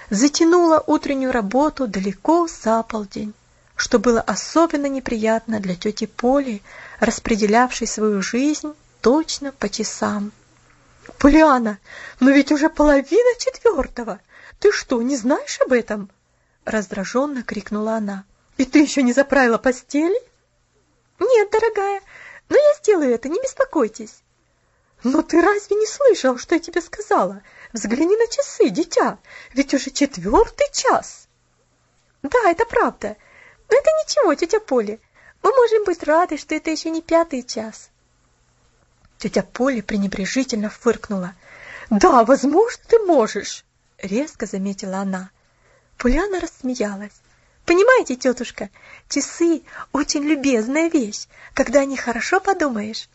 затянуло 0.10 0.84
утреннюю 0.86 1.32
работу 1.32 1.88
далеко 1.88 2.50
за 2.50 2.84
полдень 2.84 3.34
что 3.75 4.00
было 4.00 4.22
особенно 4.22 4.86
неприятно 4.86 5.60
для 5.60 5.75
тети 5.75 6.05
Поли, 6.05 6.62
распределявшей 7.00 7.88
свою 7.88 8.22
жизнь 8.22 8.74
точно 9.01 9.51
по 9.51 9.70
часам. 9.70 10.32
«Полиана, 11.20 11.77
но 12.20 12.32
ведь 12.32 12.51
уже 12.51 12.70
половина 12.70 13.39
четвертого! 13.39 14.20
Ты 14.60 14.72
что, 14.72 15.01
не 15.01 15.17
знаешь 15.17 15.60
об 15.62 15.74
этом?» 15.74 16.10
Раздраженно 16.63 17.44
крикнула 17.44 17.98
она. 17.98 18.24
«И 18.58 18.65
ты 18.65 18.79
еще 18.79 19.03
не 19.03 19.13
заправила 19.13 19.58
постели?» 19.58 20.20
«Нет, 21.20 21.51
дорогая, 21.51 22.01
но 22.50 22.55
я 22.55 22.74
сделаю 22.79 23.13
это, 23.13 23.29
не 23.29 23.39
беспокойтесь». 23.39 24.22
«Но 25.03 25.22
ты 25.22 25.39
разве 25.41 25.75
не 25.75 25.86
слышал, 25.86 26.39
что 26.39 26.55
я 26.55 26.60
тебе 26.60 26.82
сказала? 26.82 27.44
Взгляни 27.74 28.15
на 28.17 28.27
часы, 28.27 28.70
дитя, 28.70 29.20
ведь 29.53 29.74
уже 29.74 29.91
четвертый 29.91 30.67
час». 30.74 31.27
«Да, 32.24 32.50
это 32.50 32.65
правда. 32.65 33.17
Но 33.69 33.77
это 33.77 33.89
ничего, 34.03 34.34
тетя 34.36 34.60
Поля. 34.60 35.00
Мы 35.43 35.51
можем 35.51 35.84
быть 35.86 36.03
рады, 36.03 36.38
что 36.38 36.55
это 36.55 36.72
еще 36.72 36.89
не 36.89 37.01
пятый 37.01 37.43
час. 37.43 37.89
Тетя 39.17 39.43
Поля 39.43 39.81
пренебрежительно 39.81 40.69
фыркнула. 40.69 41.34
Да, 41.89 42.24
возможно, 42.24 42.84
ты 42.88 43.00
можешь, 43.00 43.63
резко 44.00 44.45
заметила 44.45 44.98
она. 44.98 45.29
Поляна 45.98 46.39
рассмеялась. 46.39 47.13
Понимаете, 47.65 48.15
тетушка, 48.15 48.69
часы 49.10 49.63
очень 49.91 50.24
любезная 50.24 50.89
вещь, 50.89 51.27
когда 51.53 51.81
о 51.81 51.86
них 51.86 52.01
хорошо 52.01 52.39
подумаешь. 52.39 53.10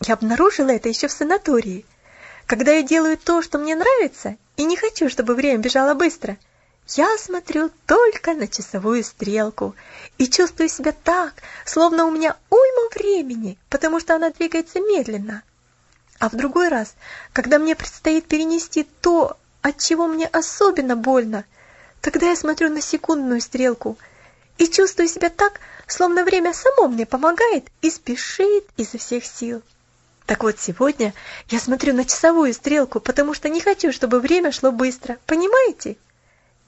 Я 0.00 0.14
обнаружила 0.14 0.70
это 0.70 0.88
еще 0.88 1.08
в 1.08 1.12
санатории. 1.12 1.86
Когда 2.46 2.72
я 2.72 2.82
делаю 2.82 3.18
то, 3.18 3.42
что 3.42 3.58
мне 3.58 3.74
нравится, 3.74 4.36
и 4.56 4.64
не 4.64 4.76
хочу, 4.76 5.08
чтобы 5.08 5.34
время 5.34 5.58
бежало 5.58 5.94
быстро, 5.94 6.36
я 6.96 7.18
смотрю 7.18 7.70
только 7.86 8.32
на 8.34 8.48
часовую 8.48 9.04
стрелку 9.04 9.74
и 10.16 10.26
чувствую 10.26 10.68
себя 10.68 10.92
так, 10.92 11.34
словно 11.64 12.06
у 12.06 12.10
меня 12.10 12.36
уйма 12.50 12.88
времени, 12.94 13.58
потому 13.68 14.00
что 14.00 14.14
она 14.14 14.30
двигается 14.30 14.80
медленно. 14.80 15.42
А 16.18 16.28
в 16.28 16.36
другой 16.36 16.68
раз, 16.68 16.94
когда 17.32 17.58
мне 17.58 17.76
предстоит 17.76 18.26
перенести 18.26 18.84
то, 19.00 19.36
от 19.60 19.78
чего 19.78 20.06
мне 20.06 20.26
особенно 20.26 20.96
больно, 20.96 21.44
тогда 22.00 22.30
я 22.30 22.36
смотрю 22.36 22.70
на 22.70 22.80
секундную 22.80 23.40
стрелку 23.40 23.98
и 24.56 24.66
чувствую 24.66 25.08
себя 25.08 25.28
так, 25.28 25.60
словно 25.86 26.24
время 26.24 26.54
само 26.54 26.88
мне 26.88 27.06
помогает 27.06 27.68
и 27.82 27.90
спешит 27.90 28.64
изо 28.76 28.98
всех 28.98 29.24
сил. 29.24 29.62
Так 30.26 30.42
вот, 30.42 30.58
сегодня 30.58 31.14
я 31.48 31.60
смотрю 31.60 31.94
на 31.94 32.04
часовую 32.04 32.52
стрелку, 32.52 33.00
потому 33.00 33.34
что 33.34 33.48
не 33.48 33.60
хочу, 33.60 33.92
чтобы 33.92 34.20
время 34.20 34.52
шло 34.52 34.72
быстро. 34.72 35.18
Понимаете? 35.26 35.96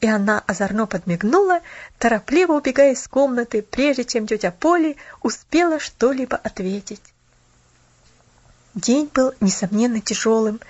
И 0.01 0.07
она 0.07 0.43
озорно 0.47 0.87
подмигнула, 0.87 1.61
торопливо 1.99 2.55
убегая 2.55 2.93
из 2.93 3.07
комнаты, 3.07 3.63
прежде 3.63 4.05
чем 4.05 4.27
тетя 4.27 4.51
Поли 4.51 4.97
успела 5.23 5.79
что-либо 5.79 6.37
ответить. 6.37 7.03
День 8.75 9.11
был, 9.13 9.35
несомненно, 9.41 10.01
тяжелым, 10.01 10.61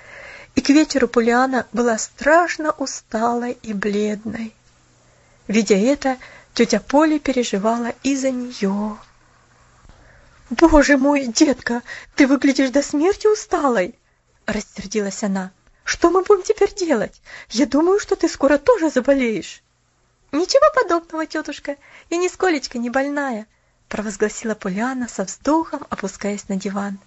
и 0.57 0.61
к 0.61 0.71
вечеру 0.71 1.07
Полиана 1.07 1.67
была 1.73 1.97
страшно 1.99 2.73
усталой 2.73 3.57
и 3.63 3.73
бледной. 3.73 4.53
Видя 5.47 5.77
это, 5.77 6.17
тетя 6.55 6.81
Поли 6.81 7.19
переживала 7.19 7.93
и 8.03 8.17
за 8.17 8.31
нее. 8.31 8.97
«Боже 10.51 10.97
мой, 10.97 11.27
детка, 11.27 11.83
ты 12.17 12.27
выглядишь 12.27 12.71
до 12.71 12.83
смерти 12.83 13.29
усталой!»— 13.29 13.95
рассердилась 14.47 15.23
она. 15.23 15.53
Что 15.91 16.09
мы 16.09 16.23
будем 16.23 16.45
теперь 16.45 16.73
делать? 16.73 17.21
Я 17.49 17.67
думаю, 17.67 17.99
что 17.99 18.15
ты 18.15 18.29
скоро 18.29 18.59
тоже 18.59 18.91
заболеешь». 18.91 19.61
«Ничего 20.31 20.63
подобного, 20.73 21.27
тетушка, 21.27 21.79
я 22.11 22.17
нисколечко 22.17 22.79
не 22.79 22.91
больная», 22.91 23.49
провозгласила 23.89 24.55
Поляна 24.55 25.09
со 25.09 25.25
вздохом, 25.25 25.85
опускаясь 25.91 26.49
на 26.49 26.55
диван. 26.55 27.01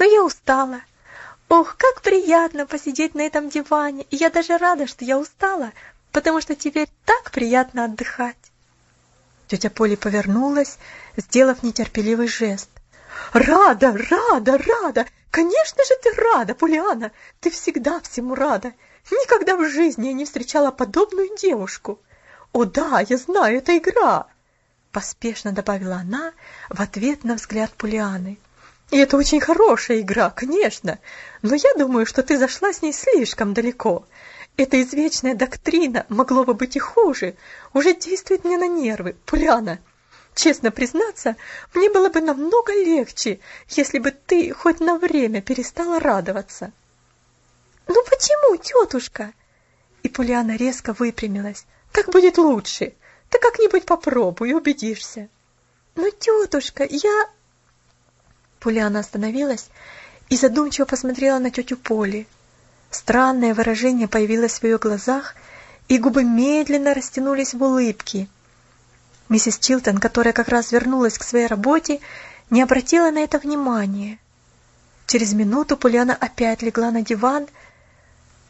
«Но 0.00 0.04
я 0.06 0.24
устала. 0.24 0.80
Ох, 1.48 1.76
как 1.76 2.02
приятно 2.02 2.66
посидеть 2.66 3.14
на 3.14 3.20
этом 3.20 3.48
диване, 3.48 4.02
и 4.10 4.16
я 4.16 4.28
даже 4.28 4.58
рада, 4.58 4.88
что 4.88 5.04
я 5.04 5.20
устала, 5.20 5.70
потому 6.10 6.40
что 6.40 6.56
теперь 6.56 6.88
так 7.04 7.30
приятно 7.30 7.84
отдыхать». 7.84 8.50
Тетя 9.46 9.70
Поля 9.70 9.96
повернулась, 9.96 10.78
сделав 11.16 11.62
нетерпеливый 11.62 12.26
жест. 12.26 12.70
«Рада, 13.32 13.96
рада, 14.10 14.58
рада! 14.58 15.06
Конечно 15.30 15.84
же 15.84 15.94
ты 16.02 16.12
рада, 16.12 16.54
Полиана! 16.54 17.12
Ты 17.40 17.50
всегда 17.50 18.00
всему 18.00 18.34
рада! 18.34 18.72
Никогда 19.10 19.56
в 19.56 19.68
жизни 19.68 20.08
я 20.08 20.12
не 20.12 20.24
встречала 20.24 20.70
подобную 20.70 21.36
девушку!» 21.36 22.00
«О 22.52 22.64
да, 22.64 23.04
я 23.06 23.16
знаю, 23.16 23.58
это 23.58 23.76
игра!» 23.76 24.26
Поспешно 24.92 25.52
добавила 25.52 25.96
она 25.96 26.32
в 26.70 26.80
ответ 26.80 27.22
на 27.24 27.34
взгляд 27.34 27.70
Пулианы. 27.72 28.38
«И 28.90 28.96
это 28.96 29.16
очень 29.16 29.40
хорошая 29.40 30.00
игра, 30.00 30.30
конечно, 30.30 30.98
но 31.42 31.54
я 31.54 31.74
думаю, 31.74 32.06
что 32.06 32.22
ты 32.22 32.38
зашла 32.38 32.72
с 32.72 32.80
ней 32.80 32.92
слишком 32.92 33.52
далеко. 33.52 34.06
Эта 34.56 34.80
извечная 34.80 35.34
доктрина, 35.34 36.06
могло 36.08 36.44
бы 36.44 36.54
быть 36.54 36.76
и 36.76 36.78
хуже, 36.78 37.36
уже 37.74 37.94
действует 37.94 38.44
мне 38.44 38.56
на 38.56 38.68
нервы, 38.68 39.16
Пуляна. 39.26 39.80
Честно 40.36 40.70
признаться, 40.70 41.34
мне 41.74 41.90
было 41.90 42.08
бы 42.08 42.20
намного 42.20 42.72
легче, 42.72 43.40
если 43.70 43.98
бы 43.98 44.12
ты 44.12 44.52
хоть 44.52 44.78
на 44.78 44.98
время 44.98 45.42
перестала 45.42 45.98
радоваться». 45.98 46.70
«Ну 47.88 48.04
почему, 48.04 48.56
тетушка?» 48.56 49.32
И 50.04 50.08
Пуляна 50.08 50.54
резко 50.56 50.92
выпрямилась. 50.92 51.66
Так 51.96 52.10
будет 52.10 52.36
лучше. 52.36 52.92
Ты 53.30 53.38
как-нибудь 53.38 53.86
попробуй, 53.86 54.52
убедишься. 54.52 55.28
Но, 55.94 56.10
тетушка, 56.10 56.84
я... 56.84 57.30
Пуляна 58.60 59.00
остановилась 59.00 59.70
и 60.28 60.36
задумчиво 60.36 60.84
посмотрела 60.84 61.38
на 61.38 61.50
тетю 61.50 61.78
Поли. 61.78 62.26
Странное 62.90 63.54
выражение 63.54 64.08
появилось 64.08 64.58
в 64.58 64.64
ее 64.64 64.76
глазах, 64.76 65.34
и 65.88 65.96
губы 65.96 66.22
медленно 66.22 66.92
растянулись 66.92 67.54
в 67.54 67.62
улыбке. 67.62 68.28
Миссис 69.28 69.58
Чилтон, 69.58 69.98
которая 69.98 70.32
как 70.32 70.48
раз 70.48 70.72
вернулась 70.72 71.18
к 71.18 71.24
своей 71.24 71.46
работе, 71.46 72.00
не 72.50 72.62
обратила 72.62 73.10
на 73.10 73.20
это 73.20 73.38
внимания. 73.38 74.18
Через 75.06 75.32
минуту 75.32 75.76
Пуляна 75.76 76.14
опять 76.14 76.62
легла 76.62 76.90
на 76.90 77.02
диван, 77.02 77.46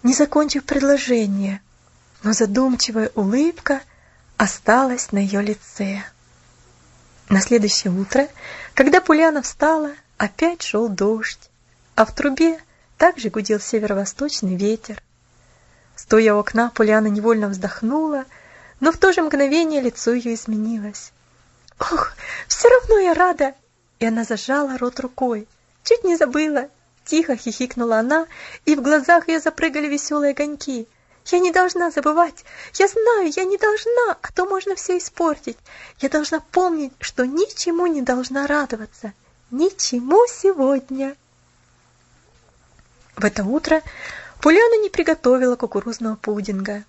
не 0.02 0.14
закончив 0.14 0.64
предложение 0.64 1.60
но 2.26 2.32
задумчивая 2.32 3.12
улыбка 3.14 3.82
осталась 4.36 5.12
на 5.12 5.18
ее 5.18 5.42
лице. 5.42 6.02
На 7.28 7.40
следующее 7.40 7.92
утро, 7.92 8.28
когда 8.74 9.00
Пуляна 9.00 9.42
встала, 9.42 9.92
опять 10.16 10.62
шел 10.62 10.88
дождь, 10.88 11.50
а 11.94 12.04
в 12.04 12.12
трубе 12.12 12.58
также 12.98 13.30
гудел 13.30 13.60
северо-восточный 13.60 14.56
ветер. 14.56 15.00
Стоя 15.94 16.34
у 16.34 16.38
окна, 16.38 16.70
Пуляна 16.74 17.06
невольно 17.06 17.48
вздохнула, 17.48 18.24
но 18.80 18.92
в 18.92 18.98
то 18.98 19.12
же 19.12 19.22
мгновение 19.22 19.80
лицо 19.80 20.12
ее 20.12 20.34
изменилось. 20.34 21.12
«Ох, 21.78 22.12
все 22.48 22.68
равно 22.68 22.98
я 22.98 23.14
рада!» 23.14 23.54
И 23.98 24.06
она 24.06 24.24
зажала 24.24 24.78
рот 24.78 25.00
рукой. 25.00 25.46
«Чуть 25.84 26.04
не 26.04 26.16
забыла!» 26.16 26.68
Тихо 27.04 27.36
хихикнула 27.36 28.00
она, 28.00 28.26
и 28.64 28.74
в 28.74 28.82
глазах 28.82 29.28
ее 29.28 29.38
запрыгали 29.38 29.86
веселые 29.86 30.32
огоньки. 30.32 30.88
Я 31.26 31.40
не 31.40 31.50
должна 31.50 31.90
забывать. 31.90 32.44
Я 32.74 32.86
знаю, 32.86 33.32
я 33.34 33.44
не 33.44 33.58
должна, 33.58 34.16
а 34.20 34.32
то 34.32 34.44
можно 34.44 34.76
все 34.76 34.98
испортить. 34.98 35.58
Я 35.98 36.08
должна 36.08 36.40
помнить, 36.40 36.92
что 37.00 37.26
ничему 37.26 37.86
не 37.86 38.02
должна 38.02 38.46
радоваться. 38.46 39.12
Ничему 39.50 40.24
сегодня. 40.28 41.16
В 43.16 43.24
это 43.24 43.44
утро 43.44 43.82
Пуляна 44.40 44.82
не 44.82 44.88
приготовила 44.88 45.56
кукурузного 45.56 46.16
пудинга. 46.16 46.84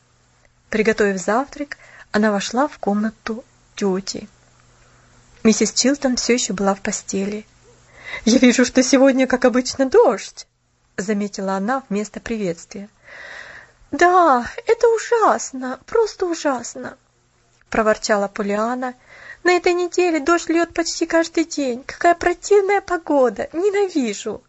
Приготовив 0.69 1.17
завтрак, 1.17 1.77
она 2.11 2.31
вошла 2.31 2.67
в 2.67 2.77
комнату 2.79 3.43
тети. 3.75 4.27
Миссис 5.43 5.71
Чилтон 5.71 6.17
все 6.17 6.33
еще 6.33 6.53
была 6.53 6.75
в 6.75 6.81
постели. 6.81 7.45
«Я 8.25 8.37
вижу, 8.39 8.65
что 8.65 8.83
сегодня, 8.83 9.27
как 9.27 9.45
обычно, 9.45 9.85
дождь»,— 9.85 10.47
заметила 10.97 11.53
она 11.53 11.83
вместо 11.89 12.19
приветствия. 12.19 12.89
«Да, 13.91 14.45
это 14.65 14.87
ужасно, 14.89 15.79
просто 15.85 16.25
ужасно!»— 16.25 16.97
проворчала 17.69 18.27
Полиана. 18.27 18.95
«На 19.43 19.51
этой 19.51 19.73
неделе 19.73 20.19
дождь 20.19 20.49
льет 20.49 20.73
почти 20.73 21.05
каждый 21.05 21.45
день. 21.45 21.83
Какая 21.85 22.15
противная 22.15 22.81
погода! 22.81 23.47
Ненавижу!» 23.53 24.41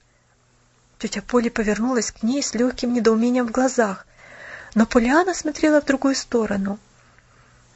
Тетя 0.98 1.22
Поля 1.22 1.50
повернулась 1.50 2.10
к 2.10 2.24
ней 2.24 2.42
с 2.42 2.54
легким 2.54 2.92
недоумением 2.92 3.46
в 3.46 3.52
глазах, 3.52 4.07
но 4.78 4.86
Полиана 4.86 5.34
смотрела 5.34 5.80
в 5.80 5.86
другую 5.86 6.14
сторону. 6.14 6.78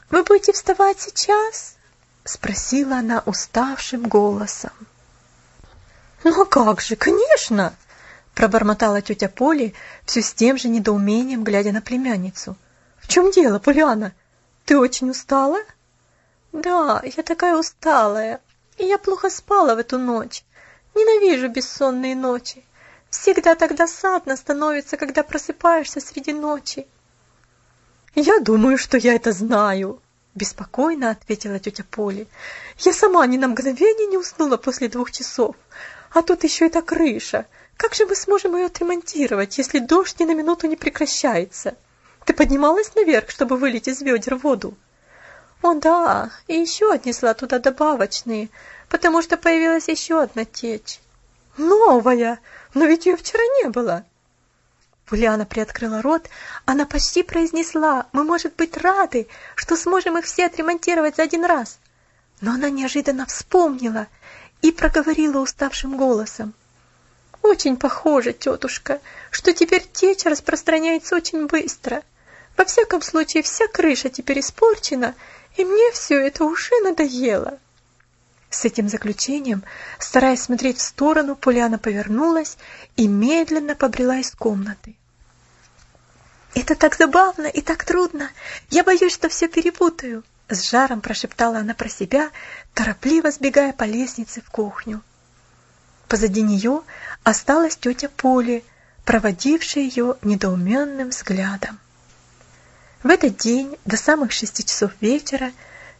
«Вы 0.08 0.22
будете 0.22 0.52
вставать 0.52 1.00
сейчас?»— 1.00 1.74
спросила 2.24 2.98
она 2.98 3.24
уставшим 3.26 4.08
голосом. 4.08 4.70
«Ну 6.22 6.46
как 6.46 6.80
же, 6.80 6.94
конечно!» 6.94 7.74
пробормотала 8.36 9.02
тетя 9.02 9.28
Поли 9.28 9.74
все 10.06 10.22
с 10.22 10.32
тем 10.32 10.56
же 10.56 10.68
недоумением, 10.68 11.42
глядя 11.42 11.72
на 11.72 11.82
племянницу. 11.82 12.56
«В 13.00 13.08
чем 13.08 13.32
дело, 13.32 13.58
Поляна? 13.58 14.12
Ты 14.64 14.78
очень 14.78 15.10
устала?» 15.10 15.58
«Да, 16.52 17.02
я 17.02 17.24
такая 17.24 17.56
усталая, 17.56 18.40
и 18.78 18.84
я 18.84 18.96
плохо 18.96 19.28
спала 19.28 19.74
в 19.74 19.78
эту 19.78 19.98
ночь. 19.98 20.44
Ненавижу 20.94 21.48
бессонные 21.48 22.14
ночи. 22.14 22.64
Всегда 23.10 23.56
так 23.56 23.74
досадно 23.74 24.36
становится, 24.36 24.96
когда 24.96 25.24
просыпаешься 25.24 25.98
среди 25.98 26.32
ночи». 26.32 26.86
«Я 28.14 28.40
думаю, 28.40 28.78
что 28.78 28.96
я 28.96 29.14
это 29.14 29.32
знаю»,— 29.32 30.00
беспокойно 30.34 31.10
ответила 31.10 31.58
тетя 31.58 31.84
Поли. 31.90 32.26
«Я 32.78 32.92
сама 32.92 33.26
ни 33.26 33.38
на 33.38 33.48
мгновение 33.48 34.06
не 34.06 34.18
уснула 34.18 34.56
после 34.56 34.88
двух 34.88 35.10
часов, 35.12 35.56
а 36.12 36.22
тут 36.22 36.44
еще 36.44 36.66
эта 36.66 36.82
крыша». 36.82 37.46
Как 37.82 37.94
же 37.94 38.06
мы 38.06 38.14
сможем 38.14 38.54
ее 38.54 38.66
отремонтировать, 38.66 39.58
если 39.58 39.80
дождь 39.80 40.20
ни 40.20 40.24
на 40.24 40.34
минуту 40.34 40.68
не 40.68 40.76
прекращается? 40.76 41.74
Ты 42.24 42.32
поднималась 42.32 42.94
наверх, 42.94 43.28
чтобы 43.30 43.56
вылить 43.56 43.88
из 43.88 44.00
ведер 44.02 44.36
воду? 44.36 44.76
О 45.62 45.74
да, 45.74 46.30
и 46.46 46.54
еще 46.54 46.92
отнесла 46.92 47.34
туда 47.34 47.58
добавочные, 47.58 48.50
потому 48.88 49.20
что 49.20 49.36
появилась 49.36 49.88
еще 49.88 50.22
одна 50.22 50.44
течь. 50.44 51.00
Новая, 51.56 52.38
но 52.72 52.84
ведь 52.84 53.06
ее 53.06 53.16
вчера 53.16 53.42
не 53.60 53.68
было. 53.68 54.04
Пуляна 55.12 55.44
приоткрыла 55.44 56.00
рот, 56.00 56.30
она 56.64 56.86
почти 56.86 57.22
произнесла, 57.22 58.06
мы, 58.12 58.24
может 58.24 58.56
быть, 58.56 58.78
рады, 58.78 59.28
что 59.56 59.76
сможем 59.76 60.16
их 60.16 60.24
все 60.24 60.46
отремонтировать 60.46 61.16
за 61.16 61.24
один 61.24 61.44
раз. 61.44 61.78
Но 62.40 62.52
она 62.52 62.70
неожиданно 62.70 63.26
вспомнила 63.26 64.06
и 64.62 64.72
проговорила 64.72 65.40
уставшим 65.40 65.98
голосом. 65.98 66.54
Очень 67.42 67.76
похоже, 67.76 68.32
тетушка, 68.32 69.02
что 69.30 69.52
теперь 69.52 69.86
течь 69.92 70.24
распространяется 70.24 71.14
очень 71.14 71.44
быстро. 71.44 72.02
Во 72.56 72.64
всяком 72.64 73.02
случае, 73.02 73.42
вся 73.42 73.66
крыша 73.66 74.08
теперь 74.08 74.40
испорчена, 74.40 75.14
и 75.58 75.66
мне 75.66 75.92
все 75.92 76.18
это 76.26 76.44
уже 76.44 76.74
надоело. 76.82 77.58
С 78.48 78.64
этим 78.64 78.88
заключением, 78.88 79.62
стараясь 79.98 80.40
смотреть 80.40 80.78
в 80.78 80.82
сторону, 80.82 81.36
Поляна 81.36 81.78
повернулась 81.78 82.56
и 82.96 83.06
медленно 83.06 83.74
побрела 83.74 84.16
из 84.16 84.30
комнаты. 84.30 84.96
«Это 86.54 86.74
так 86.74 86.96
забавно 86.96 87.46
и 87.46 87.60
так 87.60 87.84
трудно! 87.84 88.30
Я 88.70 88.84
боюсь, 88.84 89.12
что 89.12 89.28
все 89.28 89.48
перепутаю!» 89.48 90.22
С 90.48 90.68
жаром 90.68 91.00
прошептала 91.00 91.58
она 91.58 91.72
про 91.72 91.88
себя, 91.88 92.30
торопливо 92.74 93.30
сбегая 93.30 93.72
по 93.72 93.84
лестнице 93.84 94.42
в 94.42 94.50
кухню. 94.50 95.00
Позади 96.08 96.42
нее 96.42 96.82
осталась 97.24 97.76
тетя 97.76 98.10
Поли, 98.10 98.62
проводившая 99.06 99.84
ее 99.84 100.16
недоуменным 100.20 101.08
взглядом. 101.08 101.78
В 103.02 103.08
этот 103.08 103.38
день 103.38 103.78
до 103.86 103.96
самых 103.96 104.30
шести 104.32 104.62
часов 104.62 104.92
вечера 105.00 105.52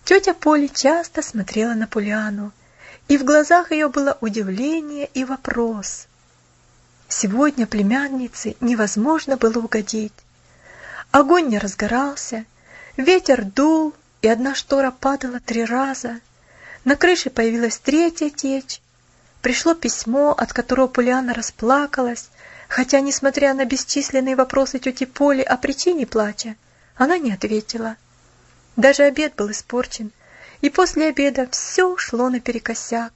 тетя 0.04 0.34
Поли 0.34 0.68
часто 0.68 1.22
смотрела 1.22 1.72
на 1.72 1.86
Полиану, 1.86 2.52
и 3.08 3.16
в 3.16 3.24
глазах 3.24 3.72
ее 3.72 3.88
было 3.88 4.18
удивление 4.20 5.06
и 5.14 5.24
вопрос. 5.24 6.06
Сегодня 7.08 7.66
племяннице 7.66 8.54
невозможно 8.60 9.36
было 9.36 9.58
угодить. 9.58 10.12
Огонь 11.12 11.48
не 11.48 11.59
разгорался, 11.59 12.44
ветер 12.96 13.44
дул, 13.44 13.94
и 14.22 14.29
одна 14.29 14.55
штора 14.55 14.90
падала 14.90 15.38
три 15.40 15.64
раза. 15.64 16.20
На 16.85 16.96
крыше 16.96 17.31
появилась 17.31 17.79
третья 17.79 18.29
течь, 18.29 18.81
Пришло 19.42 19.75
письмо, 19.75 20.31
от 20.31 20.53
которого 20.53 20.87
Полиана 20.87 21.35
расплакалась, 21.35 22.31
хотя, 22.68 23.01
несмотря 23.01 23.55
на 23.55 23.64
бесчисленные 23.64 24.37
вопросы 24.37 24.79
тети 24.79 25.05
Поли 25.05 25.42
о 25.42 25.57
причине 25.57 26.07
плача, 26.07 26.55
она 26.96 27.18
не 27.18 27.33
ответила. 27.33 27.96
Даже 28.77 29.03
обед 29.03 29.35
был 29.35 29.51
испорчен, 29.51 30.12
и 30.61 30.70
после 30.70 31.09
обеда 31.09 31.48
все 31.51 31.96
шло 31.96 32.31
наперекосяк, 32.31 33.12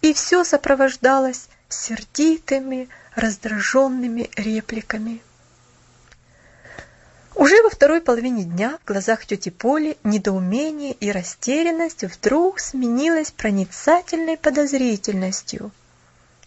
и 0.00 0.14
все 0.14 0.42
сопровождалось 0.42 1.48
сердитыми, 1.68 2.88
раздраженными 3.14 4.30
репликами. 4.36 5.20
Уже 7.38 7.62
во 7.62 7.70
второй 7.70 8.00
половине 8.00 8.42
дня 8.42 8.80
в 8.82 8.88
глазах 8.88 9.24
тети 9.24 9.50
Поли 9.50 9.96
недоумение 10.02 10.92
и 10.92 11.12
растерянность 11.12 12.02
вдруг 12.02 12.58
сменилась 12.58 13.30
проницательной 13.30 14.36
подозрительностью. 14.36 15.70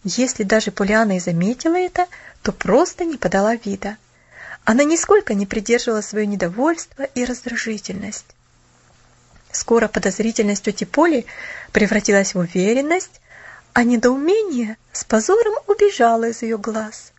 Если 0.04 0.42
даже 0.42 0.70
Полиана 0.70 1.16
и 1.16 1.18
заметила 1.18 1.76
это, 1.76 2.08
то 2.42 2.52
просто 2.52 3.06
не 3.06 3.16
подала 3.16 3.56
вида. 3.56 3.96
Она 4.64 4.84
нисколько 4.84 5.32
не 5.32 5.46
придерживала 5.46 6.02
свое 6.02 6.26
недовольство 6.26 7.04
и 7.04 7.24
раздражительность. 7.24 8.26
Скоро 9.50 9.88
подозрительность 9.88 10.64
тети 10.64 10.84
Поли 10.84 11.24
превратилась 11.72 12.34
в 12.34 12.38
уверенность, 12.38 13.22
а 13.72 13.82
недоумение 13.82 14.76
с 14.92 15.04
позором 15.04 15.54
убежало 15.68 16.28
из 16.28 16.42
ее 16.42 16.58
глаз. 16.58 17.11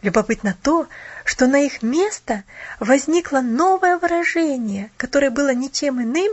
Любопытно 0.00 0.56
то, 0.62 0.86
что 1.24 1.46
на 1.48 1.60
их 1.60 1.82
место 1.82 2.44
возникло 2.78 3.40
новое 3.40 3.98
выражение, 3.98 4.90
которое 4.96 5.30
было 5.30 5.52
ничем 5.52 6.00
иным, 6.00 6.32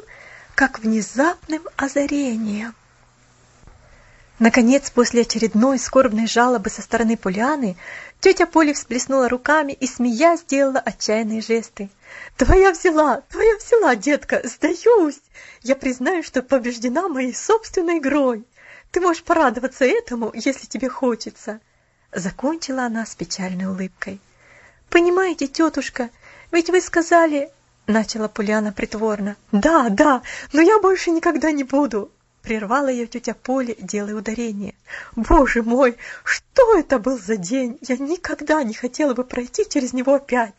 как 0.53 0.79
внезапным 0.79 1.63
озарением. 1.75 2.75
Наконец, 4.37 4.91
после 4.91 5.21
очередной 5.21 5.79
скорбной 5.79 6.27
жалобы 6.27 6.69
со 6.69 6.81
стороны 6.81 7.17
Поляны, 7.17 7.77
тетя 8.19 8.45
Поли 8.45 8.73
всплеснула 8.73 9.29
руками 9.29 9.71
и, 9.71 9.87
смея, 9.87 10.35
сделала 10.35 10.79
отчаянные 10.79 11.41
жесты. 11.41 11.89
«Твоя 12.35 12.71
взяла, 12.71 13.21
твоя 13.29 13.55
взяла, 13.55 13.95
детка, 13.95 14.41
сдаюсь! 14.43 15.21
Я 15.61 15.75
признаю, 15.75 16.21
что 16.21 16.41
побеждена 16.41 17.07
моей 17.07 17.33
собственной 17.33 17.99
игрой. 17.99 18.45
Ты 18.91 18.99
можешь 18.99 19.23
порадоваться 19.23 19.85
этому, 19.85 20.31
если 20.33 20.67
тебе 20.67 20.89
хочется». 20.89 21.61
Закончила 22.15 22.85
она 22.85 23.05
с 23.05 23.13
печальной 23.13 23.65
улыбкой. 23.65 24.21
«Понимаете, 24.89 25.47
тетушка, 25.47 26.09
ведь 26.49 26.69
вы 26.69 26.79
сказали...» 26.79 27.49
Начала 27.87 28.29
Поляна 28.29 28.71
притворно. 28.71 29.35
«Да, 29.51 29.89
да, 29.89 30.21
но 30.53 30.61
я 30.61 30.79
больше 30.79 31.11
никогда 31.11 31.51
не 31.51 31.65
буду!» 31.65 32.09
Прервала 32.41 32.87
ее 32.87 33.05
тетя 33.05 33.33
Поля, 33.33 33.75
делая 33.77 34.15
ударение. 34.15 34.75
«Боже 35.17 35.61
мой, 35.61 35.97
что 36.23 36.79
это 36.79 36.99
был 36.99 37.19
за 37.19 37.35
день? 37.35 37.77
Я 37.81 37.97
никогда 37.97 38.63
не 38.63 38.73
хотела 38.73 39.13
бы 39.13 39.25
пройти 39.25 39.67
через 39.69 39.91
него 39.91 40.13
опять!» 40.13 40.55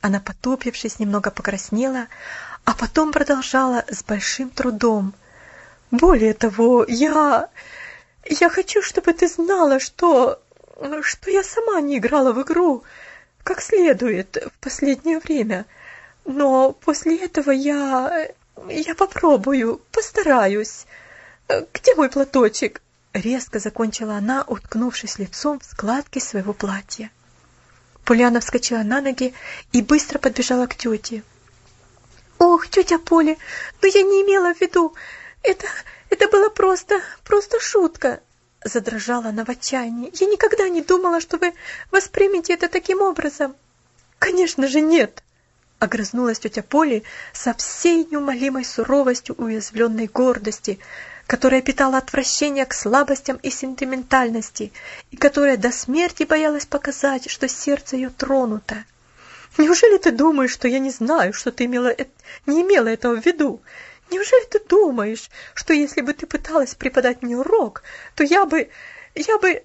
Она, 0.00 0.20
потупившись, 0.20 0.98
немного 0.98 1.30
покраснела, 1.30 2.06
а 2.64 2.72
потом 2.72 3.12
продолжала 3.12 3.84
с 3.90 4.02
большим 4.02 4.48
трудом. 4.48 5.12
«Более 5.90 6.32
того, 6.32 6.86
я... 6.88 7.50
Я 8.24 8.48
хочу, 8.48 8.82
чтобы 8.82 9.12
ты 9.12 9.28
знала, 9.28 9.80
что... 9.80 10.40
что 11.02 11.30
я 11.30 11.42
сама 11.42 11.80
не 11.80 11.98
играла 11.98 12.32
в 12.32 12.42
игру 12.42 12.84
как 13.42 13.62
следует 13.62 14.36
в 14.36 14.60
последнее 14.60 15.18
время. 15.18 15.66
Но 16.24 16.72
после 16.72 17.16
этого 17.16 17.50
я... 17.50 18.28
я 18.68 18.94
попробую, 18.94 19.80
постараюсь. 19.92 20.86
Где 21.48 21.94
мой 21.94 22.08
платочек?» 22.08 22.80
Резко 23.12 23.58
закончила 23.58 24.14
она, 24.14 24.44
уткнувшись 24.46 25.18
лицом 25.18 25.58
в 25.58 25.64
складки 25.64 26.20
своего 26.20 26.52
платья. 26.52 27.10
Поляна 28.04 28.38
вскочила 28.38 28.84
на 28.84 29.00
ноги 29.00 29.34
и 29.72 29.82
быстро 29.82 30.20
подбежала 30.20 30.68
к 30.68 30.76
тете. 30.76 31.24
«Ох, 32.38 32.68
тетя 32.68 32.98
Поля, 32.98 33.36
но 33.82 33.88
я 33.88 34.02
не 34.02 34.22
имела 34.22 34.54
в 34.54 34.60
виду. 34.60 34.94
Это, 35.42 35.66
это 36.10 36.28
было 36.28 36.48
просто, 36.50 37.00
просто 37.24 37.58
шутка!» 37.60 38.20
Задрожала 38.62 39.28
она 39.28 39.44
в 39.44 39.48
отчаянии. 39.48 40.10
«Я 40.20 40.26
никогда 40.26 40.68
не 40.68 40.82
думала, 40.82 41.20
что 41.20 41.38
вы 41.38 41.54
воспримете 41.90 42.52
это 42.52 42.68
таким 42.68 43.00
образом!» 43.00 43.56
«Конечно 44.18 44.68
же 44.68 44.82
нет!» 44.82 45.22
Огрызнулась 45.78 46.40
тетя 46.40 46.62
Поли 46.62 47.04
со 47.32 47.54
всей 47.54 48.04
неумолимой 48.04 48.66
суровостью 48.66 49.34
уязвленной 49.38 50.08
гордости, 50.08 50.78
которая 51.26 51.62
питала 51.62 51.96
отвращение 51.96 52.66
к 52.66 52.74
слабостям 52.74 53.38
и 53.38 53.48
сентиментальности, 53.50 54.72
и 55.10 55.16
которая 55.16 55.56
до 55.56 55.72
смерти 55.72 56.24
боялась 56.24 56.66
показать, 56.66 57.30
что 57.30 57.48
сердце 57.48 57.96
ее 57.96 58.10
тронуто. 58.10 58.84
«Неужели 59.56 59.96
ты 59.96 60.10
думаешь, 60.10 60.50
что 60.52 60.68
я 60.68 60.80
не 60.80 60.90
знаю, 60.90 61.32
что 61.32 61.50
ты 61.50 61.64
имела, 61.64 61.96
не 62.44 62.60
имела 62.60 62.88
этого 62.88 63.18
в 63.18 63.24
виду? 63.24 63.62
Неужели 64.10 64.44
ты 64.46 64.60
думаешь, 64.60 65.30
что 65.54 65.72
если 65.72 66.00
бы 66.00 66.12
ты 66.12 66.26
пыталась 66.26 66.74
преподать 66.74 67.22
мне 67.22 67.36
урок, 67.36 67.82
то 68.14 68.24
я 68.24 68.44
бы... 68.44 68.68
я 69.14 69.38
бы...» 69.38 69.62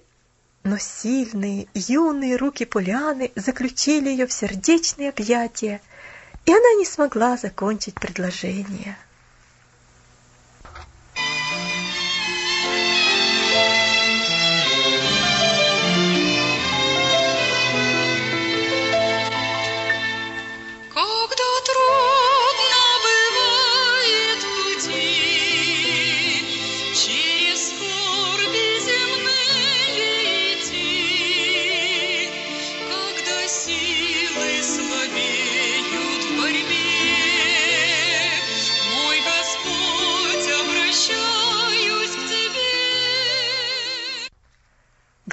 Но 0.62 0.78
сильные, 0.78 1.68
юные 1.74 2.36
руки 2.36 2.64
Полианы 2.64 3.30
заключили 3.36 4.08
ее 4.08 4.26
в 4.26 4.32
сердечные 4.32 5.10
объятия, 5.10 5.80
и 6.44 6.50
она 6.50 6.74
не 6.74 6.84
смогла 6.84 7.36
закончить 7.36 7.94
предложение. 7.94 8.96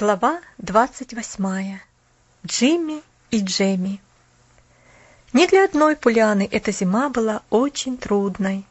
Глава 0.04 0.40
двадцать 0.58 1.14
восьмая. 1.14 1.82
Джимми 2.46 3.02
и 3.30 3.40
Джемми. 3.40 4.02
Не 5.32 5.46
для 5.46 5.64
одной 5.64 5.96
Пуляны 5.96 6.46
эта 6.52 6.72
зима 6.72 7.08
была 7.08 7.40
очень 7.48 7.96
трудной. 7.96 8.66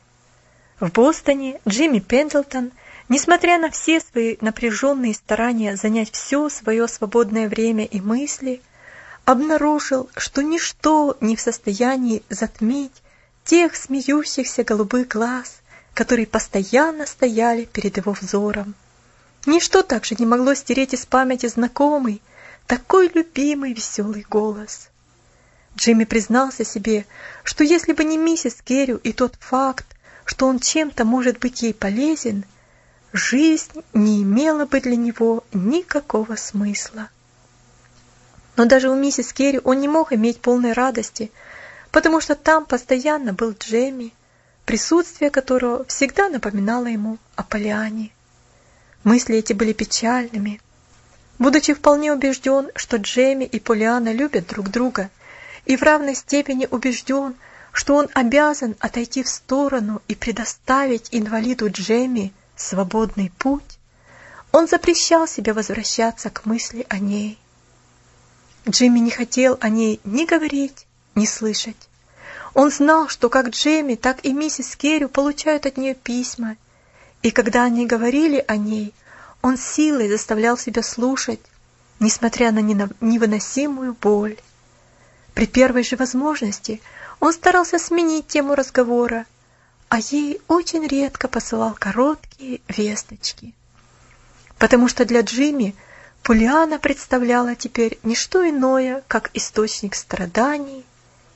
В 0.80 0.92
Бостоне 0.92 1.60
Джимми 1.68 1.98
Пендлтон, 1.98 2.72
несмотря 3.10 3.58
на 3.58 3.72
все 3.72 4.00
свои 4.00 4.38
напряженные 4.42 5.16
старания 5.16 5.76
занять 5.76 6.12
все 6.12 6.50
свое 6.50 6.88
свободное 6.88 7.50
время 7.50 7.86
и 7.86 8.00
мысли, 8.00 8.62
обнаружил, 9.26 10.12
что 10.16 10.44
ничто 10.44 11.18
не 11.20 11.36
в 11.36 11.42
состоянии 11.42 12.22
затмить 12.30 13.02
тех 13.44 13.76
смеющихся 13.76 14.64
голубых 14.64 15.08
глаз, 15.08 15.62
которые 15.96 16.28
постоянно 16.28 17.08
стояли 17.08 17.66
перед 17.66 17.98
его 17.98 18.12
взором. 18.12 18.76
Ничто 19.46 19.84
также 19.84 20.16
не 20.18 20.26
могло 20.26 20.54
стереть 20.54 20.94
из 20.94 21.06
памяти 21.06 21.48
знакомый, 21.48 22.22
такой 22.66 23.12
любимый 23.14 23.74
веселый 23.74 24.26
голос. 24.30 24.90
Джимми 25.76 26.06
признался 26.06 26.64
себе, 26.64 27.06
что 27.44 27.64
если 27.64 27.92
бы 27.92 28.06
не 28.06 28.18
миссис 28.18 28.56
Керрю 28.64 28.98
и 28.98 29.12
тот 29.12 29.36
факт, 29.40 29.86
что 30.24 30.48
он 30.48 30.60
чем-то 30.60 31.04
может 31.04 31.40
быть 31.40 31.62
ей 31.62 31.74
полезен, 31.74 32.46
жизнь 33.12 33.84
не 33.94 34.24
имела 34.24 34.66
бы 34.66 34.80
для 34.80 34.96
него 34.96 35.44
никакого 35.52 36.36
смысла. 36.36 37.10
Но 38.56 38.66
даже 38.66 38.90
у 38.90 38.96
миссис 38.96 39.34
Керри 39.34 39.60
он 39.64 39.82
не 39.82 39.90
мог 39.90 40.14
иметь 40.14 40.40
полной 40.40 40.72
радости, 40.72 41.32
потому 41.92 42.22
что 42.22 42.36
там 42.36 42.66
постоянно 42.66 43.34
был 43.34 43.52
Джемми, 43.52 44.14
присутствие 44.66 45.32
которого 45.32 45.84
всегда 45.86 46.30
напоминало 46.30 46.86
ему 46.86 47.18
о 47.36 47.44
Полиане. 47.44 48.13
Мысли 49.04 49.36
эти 49.36 49.54
были 49.54 49.74
печальными. 49.74 50.62
Будучи 51.38 51.74
вполне 51.74 52.14
убежден, 52.14 52.70
что 52.76 52.98
Джейми 52.98 53.44
и 53.44 53.60
Полиана 53.60 54.14
любят 54.14 54.48
друг 54.48 54.70
друга, 54.70 55.10
и 55.66 55.76
в 55.76 55.82
равной 55.82 56.16
степени 56.16 56.68
убежден, 56.70 57.36
что 57.74 57.96
он 57.96 58.08
обязан 58.14 58.76
отойти 58.80 59.24
в 59.24 59.28
сторону 59.28 60.02
и 60.08 60.16
предоставить 60.16 61.10
инвалиду 61.12 61.70
Джейми 61.70 62.34
свободный 62.56 63.32
путь, 63.38 63.80
он 64.52 64.68
запрещал 64.68 65.28
себе 65.28 65.52
возвращаться 65.52 66.30
к 66.30 66.46
мысли 66.46 66.86
о 66.88 67.00
ней. 67.00 67.38
Джимми 68.70 69.00
не 69.00 69.12
хотел 69.12 69.58
о 69.60 69.68
ней 69.68 70.00
ни 70.06 70.26
говорить, 70.26 70.86
ни 71.16 71.26
слышать. 71.26 71.90
Он 72.54 72.72
знал, 72.72 73.10
что 73.10 73.30
как 73.30 73.50
Джейми, 73.50 73.96
так 73.96 74.24
и 74.24 74.32
миссис 74.32 74.76
Керрю 74.76 75.10
получают 75.10 75.66
от 75.66 75.76
нее 75.76 75.96
письма 75.96 76.56
и 77.24 77.32
когда 77.32 77.64
они 77.64 77.88
говорили 77.88 78.44
о 78.48 78.58
ней, 78.58 78.94
он 79.42 79.58
силой 79.58 80.10
заставлял 80.10 80.58
себя 80.58 80.84
слушать, 80.84 81.40
несмотря 82.00 82.52
на 82.52 82.60
невыносимую 82.60 83.96
боль. 84.00 84.38
При 85.34 85.48
первой 85.48 85.84
же 85.84 85.96
возможности 85.96 86.82
он 87.22 87.34
старался 87.34 87.80
сменить 87.80 88.28
тему 88.28 88.56
разговора, 88.56 89.26
а 89.88 90.00
ей 90.00 90.42
очень 90.50 90.86
редко 90.86 91.28
посылал 91.30 91.74
короткие 91.74 92.60
весточки. 92.68 93.54
Потому 94.58 94.90
что 94.90 95.06
для 95.06 95.22
Джимми 95.22 95.76
Пулиана 96.24 96.78
представляла 96.78 97.56
теперь 97.56 98.00
не 98.04 98.16
что 98.16 98.48
иное, 98.48 99.02
как 99.08 99.30
источник 99.34 99.96
страданий 99.96 100.86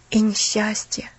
и 0.10 0.20
несчастья. 0.20 1.10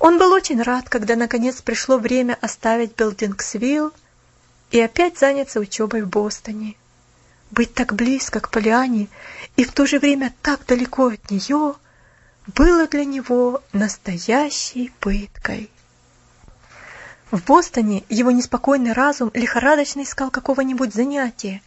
Он 0.00 0.18
был 0.18 0.32
очень 0.32 0.62
рад, 0.62 0.88
когда 0.88 1.14
наконец 1.14 1.60
пришло 1.60 1.98
время 1.98 2.38
оставить 2.40 2.96
Билдингсвилл 2.96 3.92
и 4.70 4.80
опять 4.80 5.18
заняться 5.18 5.60
учебой 5.60 6.00
в 6.02 6.08
Бостоне. 6.08 6.74
Быть 7.50 7.74
так 7.74 7.92
близко 7.92 8.40
к 8.40 8.50
Полиане 8.50 9.08
и 9.56 9.64
в 9.64 9.72
то 9.72 9.84
же 9.84 9.98
время 9.98 10.32
так 10.40 10.64
далеко 10.64 11.08
от 11.08 11.30
нее 11.30 11.74
было 12.46 12.86
для 12.86 13.04
него 13.04 13.62
настоящей 13.74 14.90
пыткой. 15.00 15.70
В 17.30 17.44
Бостоне 17.44 18.02
его 18.08 18.30
неспокойный 18.30 18.92
разум 18.92 19.30
лихорадочно 19.34 20.02
искал 20.02 20.30
какого-нибудь 20.30 20.94
занятия, 20.94 21.60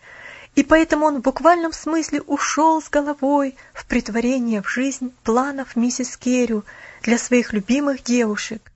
и 0.56 0.64
поэтому 0.64 1.06
он 1.06 1.18
в 1.18 1.22
буквальном 1.22 1.74
смысле 1.74 2.22
ушел 2.22 2.82
с 2.82 2.90
головой 2.90 3.56
в 3.74 3.86
притворение 3.86 4.62
в 4.62 4.70
жизнь 4.70 5.14
планов 5.24 5.76
миссис 5.76 6.16
Керрю 6.16 6.64
для 7.02 7.18
своих 7.18 7.54
любимых 7.54 8.04
девушек. 8.04 8.72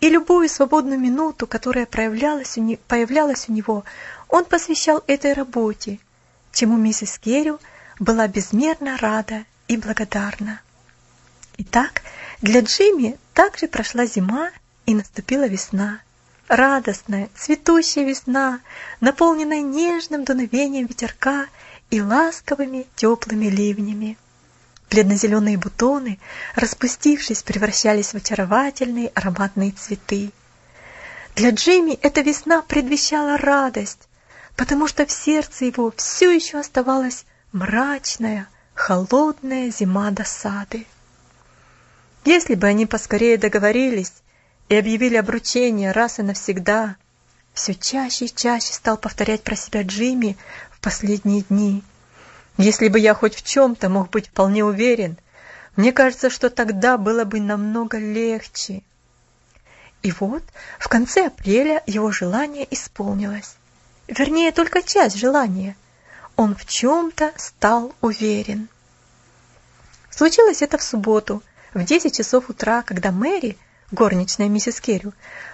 И 0.00 0.08
любую 0.08 0.48
свободную 0.48 0.98
минуту, 0.98 1.46
которая 1.46 1.84
проявлялась 1.84 2.56
у 2.56 2.62
не, 2.62 2.76
появлялась 2.76 3.48
у 3.48 3.52
него, 3.52 3.84
он 4.28 4.44
посвящал 4.44 5.02
этой 5.06 5.32
работе, 5.32 5.98
чему 6.52 6.76
миссис 6.76 7.18
Керрю 7.18 7.58
была 7.98 8.28
безмерно 8.28 8.96
рада 8.96 9.44
и 9.66 9.76
благодарна. 9.76 10.60
Итак, 11.58 12.02
для 12.40 12.60
Джимми 12.60 13.18
также 13.34 13.66
прошла 13.66 14.06
зима 14.06 14.50
и 14.86 14.94
наступила 14.94 15.46
весна 15.46 16.00
радостная, 16.48 17.28
цветущая 17.36 18.04
весна, 18.04 18.60
наполненная 19.00 19.60
нежным 19.60 20.24
дуновением 20.24 20.86
ветерка 20.86 21.46
и 21.90 22.00
ласковыми 22.00 22.86
теплыми 22.96 23.46
ливнями. 23.46 24.18
Бледно-зеленые 24.90 25.58
бутоны, 25.58 26.18
распустившись, 26.54 27.42
превращались 27.42 28.12
в 28.12 28.14
очаровательные 28.14 29.08
ароматные 29.14 29.72
цветы. 29.72 30.32
Для 31.36 31.50
Джимми 31.50 31.98
эта 32.02 32.22
весна 32.22 32.62
предвещала 32.62 33.36
радость, 33.36 34.08
потому 34.56 34.88
что 34.88 35.04
в 35.06 35.12
сердце 35.12 35.66
его 35.66 35.92
все 35.96 36.30
еще 36.30 36.58
оставалась 36.58 37.26
мрачная, 37.52 38.48
холодная 38.74 39.70
зима 39.70 40.10
досады. 40.10 40.86
Если 42.24 42.54
бы 42.54 42.66
они 42.66 42.86
поскорее 42.86 43.36
договорились, 43.36 44.12
и 44.68 44.76
объявили 44.76 45.16
обручение 45.16 45.92
раз 45.92 46.18
и 46.18 46.22
навсегда. 46.22 46.96
Все 47.54 47.74
чаще 47.74 48.26
и 48.26 48.34
чаще 48.34 48.72
стал 48.72 48.96
повторять 48.96 49.42
про 49.42 49.56
себя 49.56 49.82
Джимми 49.82 50.36
в 50.70 50.80
последние 50.80 51.42
дни. 51.42 51.82
Если 52.56 52.88
бы 52.88 52.98
я 52.98 53.14
хоть 53.14 53.34
в 53.34 53.42
чем-то 53.42 53.88
мог 53.88 54.10
быть 54.10 54.28
вполне 54.28 54.64
уверен, 54.64 55.16
мне 55.76 55.92
кажется, 55.92 56.28
что 56.28 56.50
тогда 56.50 56.98
было 56.98 57.24
бы 57.24 57.40
намного 57.40 57.98
легче. 57.98 58.82
И 60.02 60.12
вот 60.12 60.42
в 60.78 60.88
конце 60.88 61.26
апреля 61.26 61.82
его 61.86 62.12
желание 62.12 62.66
исполнилось. 62.70 63.56
Вернее, 64.06 64.52
только 64.52 64.82
часть 64.82 65.16
желания. 65.16 65.76
Он 66.36 66.54
в 66.54 66.66
чем-то 66.66 67.32
стал 67.36 67.94
уверен. 68.00 68.68
Случилось 70.10 70.62
это 70.62 70.78
в 70.78 70.82
субботу, 70.82 71.42
в 71.74 71.84
10 71.84 72.16
часов 72.16 72.50
утра, 72.50 72.82
когда 72.82 73.10
Мэри– 73.10 73.56
горничная 73.90 74.48
миссис 74.48 74.80
Керрю, 74.80 75.12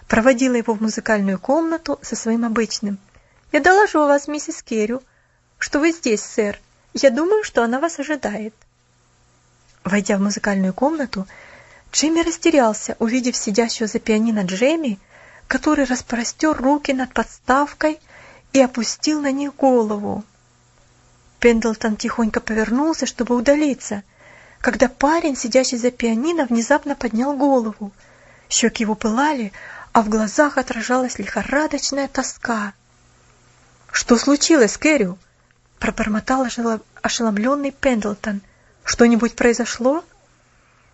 проводила 0.08 0.54
его 0.54 0.74
в 0.74 0.80
музыкальную 0.80 1.38
комнату 1.38 1.98
со 2.02 2.16
своим 2.16 2.44
обычным. 2.44 2.98
«Я 3.52 3.60
доложу 3.60 4.00
вас, 4.00 4.26
миссис 4.26 4.62
Керрю, 4.62 5.02
что 5.58 5.78
вы 5.78 5.92
здесь, 5.92 6.22
сэр. 6.22 6.60
Я 6.92 7.10
думаю, 7.10 7.44
что 7.44 7.62
она 7.62 7.78
вас 7.78 7.98
ожидает». 7.98 8.54
Войдя 9.84 10.16
в 10.16 10.20
музыкальную 10.20 10.72
комнату, 10.72 11.26
Джимми 11.92 12.22
растерялся, 12.22 12.96
увидев 12.98 13.36
сидящего 13.36 13.86
за 13.86 14.00
пианино 14.00 14.40
Джейми, 14.40 14.98
который 15.46 15.84
распростер 15.84 16.56
руки 16.56 16.92
над 16.92 17.12
подставкой 17.12 18.00
и 18.52 18.60
опустил 18.60 19.20
на 19.20 19.30
них 19.30 19.54
голову. 19.54 20.24
Пендлтон 21.38 21.96
тихонько 21.96 22.40
повернулся, 22.40 23.06
чтобы 23.06 23.36
удалиться, 23.36 24.02
когда 24.60 24.88
парень, 24.88 25.36
сидящий 25.36 25.76
за 25.76 25.90
пианино, 25.90 26.46
внезапно 26.46 26.96
поднял 26.96 27.36
голову— 27.36 27.92
Щеки 28.48 28.82
его 28.82 28.94
пылали, 28.94 29.52
а 29.92 30.02
в 30.02 30.08
глазах 30.08 30.58
отражалась 30.58 31.18
лихорадочная 31.18 32.08
тоска. 32.08 32.72
«Что 33.92 34.16
случилось, 34.16 34.76
Кэррю?»— 34.76 35.18
пробормотал 35.78 36.46
ошеломленный 37.02 37.70
Пендлтон. 37.70 38.40
«Что-нибудь 38.84 39.36
произошло?» 39.36 40.04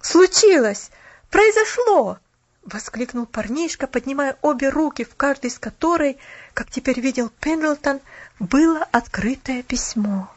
«Случилось! 0.00 0.90
Произошло!»— 1.30 2.18
воскликнул 2.64 3.26
парнишка, 3.26 3.86
поднимая 3.86 4.36
обе 4.42 4.68
руки, 4.68 5.04
в 5.04 5.14
каждой 5.14 5.46
из 5.46 5.58
которой, 5.58 6.18
как 6.52 6.70
теперь 6.70 7.00
видел 7.00 7.30
Пендлтон, 7.40 8.00
было 8.38 8.86
открытое 8.92 9.62
письмо. 9.62 10.30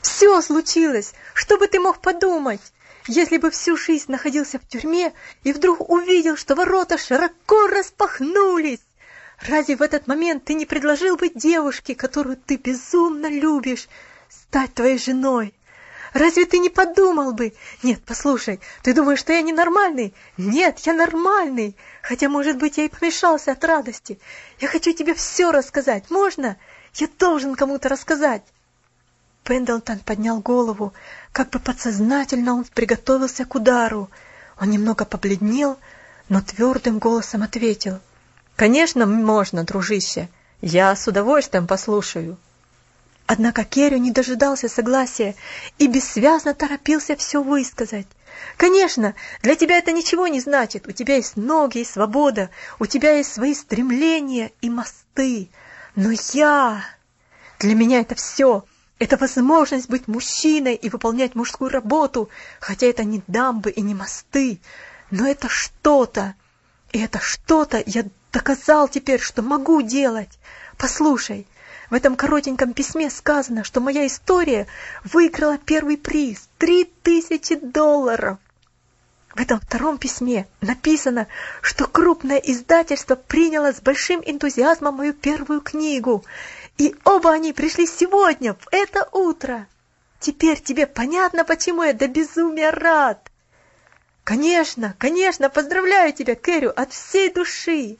«Все 0.00 0.40
случилось! 0.42 1.12
Что 1.34 1.58
бы 1.58 1.66
ты 1.66 1.80
мог 1.80 2.00
подумать? 2.00 2.60
Если 3.06 3.38
бы 3.38 3.50
всю 3.50 3.76
жизнь 3.76 4.10
находился 4.10 4.58
в 4.58 4.66
тюрьме 4.66 5.12
и 5.44 5.52
вдруг 5.52 5.88
увидел, 5.88 6.36
что 6.36 6.54
ворота 6.54 6.98
широко 6.98 7.66
распахнулись? 7.68 8.80
Разве 9.40 9.76
в 9.76 9.82
этот 9.82 10.06
момент 10.06 10.44
ты 10.44 10.54
не 10.54 10.66
предложил 10.66 11.16
бы 11.16 11.28
девушке, 11.28 11.94
которую 11.94 12.36
ты 12.36 12.56
безумно 12.56 13.26
любишь, 13.26 13.88
стать 14.28 14.74
твоей 14.74 14.98
женой? 14.98 15.54
Разве 16.14 16.46
ты 16.46 16.58
не 16.58 16.70
подумал 16.70 17.32
бы? 17.32 17.52
Нет, 17.82 18.00
послушай, 18.06 18.60
ты 18.82 18.94
думаешь, 18.94 19.18
что 19.18 19.34
я 19.34 19.42
ненормальный? 19.42 20.14
Нет, 20.38 20.78
я 20.80 20.94
нормальный. 20.94 21.76
Хотя, 22.00 22.30
может 22.30 22.56
быть, 22.56 22.78
я 22.78 22.84
и 22.84 22.88
помешался 22.88 23.52
от 23.52 23.62
радости. 23.62 24.18
Я 24.58 24.68
хочу 24.68 24.92
тебе 24.92 25.12
все 25.12 25.52
рассказать. 25.52 26.10
Можно? 26.10 26.56
Я 26.94 27.08
должен 27.18 27.54
кому-то 27.54 27.90
рассказать. 27.90 28.42
Пендлтон 29.46 30.00
поднял 30.00 30.40
голову, 30.40 30.92
как 31.30 31.50
бы 31.50 31.60
подсознательно 31.60 32.54
он 32.54 32.64
приготовился 32.64 33.44
к 33.44 33.54
удару. 33.54 34.10
Он 34.60 34.70
немного 34.70 35.04
побледнел, 35.04 35.78
но 36.28 36.40
твердым 36.40 36.98
голосом 36.98 37.44
ответил. 37.44 38.00
«Конечно, 38.56 39.06
можно, 39.06 39.62
дружище. 39.62 40.28
Я 40.60 40.96
с 40.96 41.06
удовольствием 41.06 41.68
послушаю». 41.68 42.36
Однако 43.26 43.62
Керри 43.62 44.00
не 44.00 44.10
дожидался 44.10 44.68
согласия 44.68 45.36
и 45.78 45.86
бессвязно 45.86 46.52
торопился 46.52 47.14
все 47.14 47.40
высказать. 47.40 48.08
«Конечно, 48.56 49.14
для 49.42 49.54
тебя 49.54 49.78
это 49.78 49.92
ничего 49.92 50.26
не 50.26 50.40
значит. 50.40 50.88
У 50.88 50.90
тебя 50.90 51.16
есть 51.16 51.36
ноги 51.36 51.78
и 51.78 51.84
свобода, 51.84 52.50
у 52.80 52.86
тебя 52.86 53.12
есть 53.12 53.32
свои 53.32 53.54
стремления 53.54 54.50
и 54.60 54.70
мосты. 54.70 55.50
Но 55.94 56.10
я... 56.32 56.82
Для 57.60 57.74
меня 57.76 58.00
это 58.00 58.16
все. 58.16 58.64
Это 58.98 59.18
возможность 59.18 59.90
быть 59.90 60.08
мужчиной 60.08 60.74
и 60.74 60.88
выполнять 60.88 61.34
мужскую 61.34 61.70
работу, 61.70 62.30
хотя 62.60 62.86
это 62.86 63.04
не 63.04 63.22
дамбы 63.26 63.70
и 63.70 63.82
не 63.82 63.94
мосты, 63.94 64.58
но 65.10 65.26
это 65.26 65.48
что-то. 65.48 66.34
И 66.92 67.00
это 67.00 67.18
что-то 67.18 67.82
я 67.84 68.06
доказал 68.32 68.88
теперь, 68.88 69.20
что 69.20 69.42
могу 69.42 69.82
делать. 69.82 70.38
Послушай, 70.78 71.46
в 71.90 71.94
этом 71.94 72.16
коротеньком 72.16 72.72
письме 72.72 73.10
сказано, 73.10 73.64
что 73.64 73.80
моя 73.80 74.06
история 74.06 74.66
выиграла 75.04 75.58
первый 75.58 75.98
приз— 75.98 76.48
три 76.58 76.84
тысячи 76.84 77.54
долларов. 77.54 78.38
В 79.34 79.40
этом 79.40 79.60
втором 79.60 79.98
письме 79.98 80.46
написано, 80.62 81.26
что 81.60 81.86
крупное 81.86 82.38
издательство 82.38 83.16
приняло 83.16 83.74
с 83.74 83.82
большим 83.82 84.22
энтузиазмом 84.24 84.94
мою 84.94 85.12
первую 85.12 85.60
книгу, 85.60 86.24
и 86.78 86.94
оба 87.04 87.32
они 87.32 87.52
пришли 87.52 87.86
сегодня, 87.86 88.54
в 88.54 88.68
это 88.70 89.08
утро. 89.12 89.66
Теперь 90.20 90.60
тебе 90.60 90.86
понятно, 90.86 91.44
почему 91.44 91.82
я 91.82 91.92
до 91.92 92.08
безумия 92.08 92.70
рад. 92.70 93.30
Конечно, 94.24 94.94
конечно, 94.98 95.48
поздравляю 95.48 96.12
тебя, 96.12 96.34
Кэрю, 96.34 96.72
от 96.78 96.92
всей 96.92 97.32
души. 97.32 97.96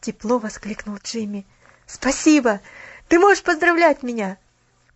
Тепло 0.00 0.38
воскликнул 0.38 0.98
Джимми. 1.02 1.46
Спасибо, 1.86 2.60
ты 3.08 3.18
можешь 3.18 3.42
поздравлять 3.42 4.02
меня. 4.02 4.36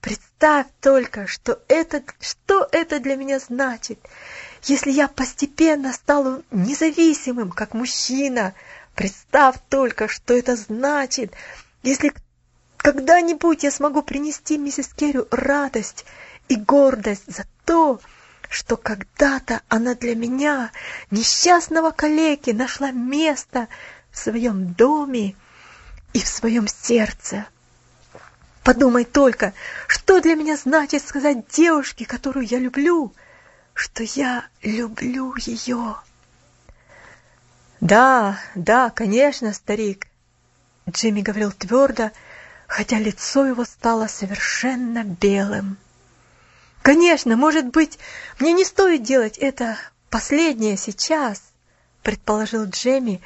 Представь 0.01 0.67
только, 0.81 1.27
что 1.27 1.61
это, 1.67 2.03
что 2.21 2.69
это 2.71 3.01
для 3.01 3.17
меня 3.17 3.41
значит. 3.41 3.99
Если 4.63 4.91
я 4.91 5.09
постепенно 5.09 5.93
стану 5.93 6.45
независимым, 6.51 7.51
как 7.51 7.75
мужчина, 7.75 8.55
представь 8.95 9.57
только, 9.69 10.07
что 10.07 10.35
это 10.35 10.55
значит, 10.55 11.33
если 11.83 12.13
когда-нибудь 12.79 13.65
я 13.65 13.71
смогу 13.71 14.03
принести 14.03 14.57
миссис 14.57 14.89
Керрю 14.89 15.27
радость 15.31 16.07
и 16.49 16.57
гордость 16.57 17.25
за 17.27 17.45
то, 17.65 18.01
что 18.49 18.77
когда-то 18.77 19.61
она 19.69 19.95
для 19.95 20.15
меня, 20.15 20.71
несчастного 21.11 21.91
калеки, 21.91 22.51
нашла 22.51 22.91
место 22.91 23.69
в 24.11 24.19
своем 24.19 24.73
доме 24.73 25.35
и 26.15 26.21
в 26.21 26.27
своем 26.27 26.67
сердце. 26.67 27.47
Подумай 28.63 29.05
только, 29.05 29.53
что 29.87 30.21
для 30.21 30.35
меня 30.35 30.57
значит 30.57 31.07
сказать 31.07 31.49
девушке, 31.49 32.07
которую 32.07 32.47
я 32.47 32.59
люблю, 32.59 33.13
что 33.75 34.03
я 34.03 34.47
люблю 34.63 35.35
ее. 35.37 35.97
Да, 37.81 38.39
да, 38.55 38.91
конечно, 38.91 39.53
старик, 39.53 40.07
Джимми 40.91 41.21
говорил 41.21 41.53
твердо, 41.53 42.11
хотя 42.69 42.99
лицо 42.99 43.47
его 43.47 43.65
стало 43.65 44.07
совершенно 44.07 45.03
белым. 45.03 45.79
Конечно, 46.83 47.35
может 47.35 47.67
быть, 47.67 47.99
мне 48.39 48.53
не 48.53 48.65
стоит 48.65 49.03
делать 49.03 49.39
это 49.39 49.77
последнее 50.11 50.77
сейчас, 50.77 51.43
предположил 52.03 52.67
Джемми, 52.67 53.21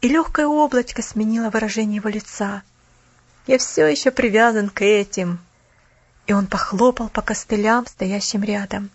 и 0.00 0.08
легкое 0.08 0.46
облачко 0.46 1.00
сменило 1.02 1.48
выражение 1.48 1.96
его 1.96 2.08
лица. 2.08 2.62
Я 3.46 3.58
все 3.58 3.86
еще 3.86 4.10
привязан 4.10 4.68
к 4.68 4.82
этим. 4.82 5.38
И 6.26 6.32
он 6.32 6.46
похлопал 6.46 7.08
по 7.08 7.22
костылям, 7.22 7.86
стоящим 7.86 8.42
рядом. 8.44 8.90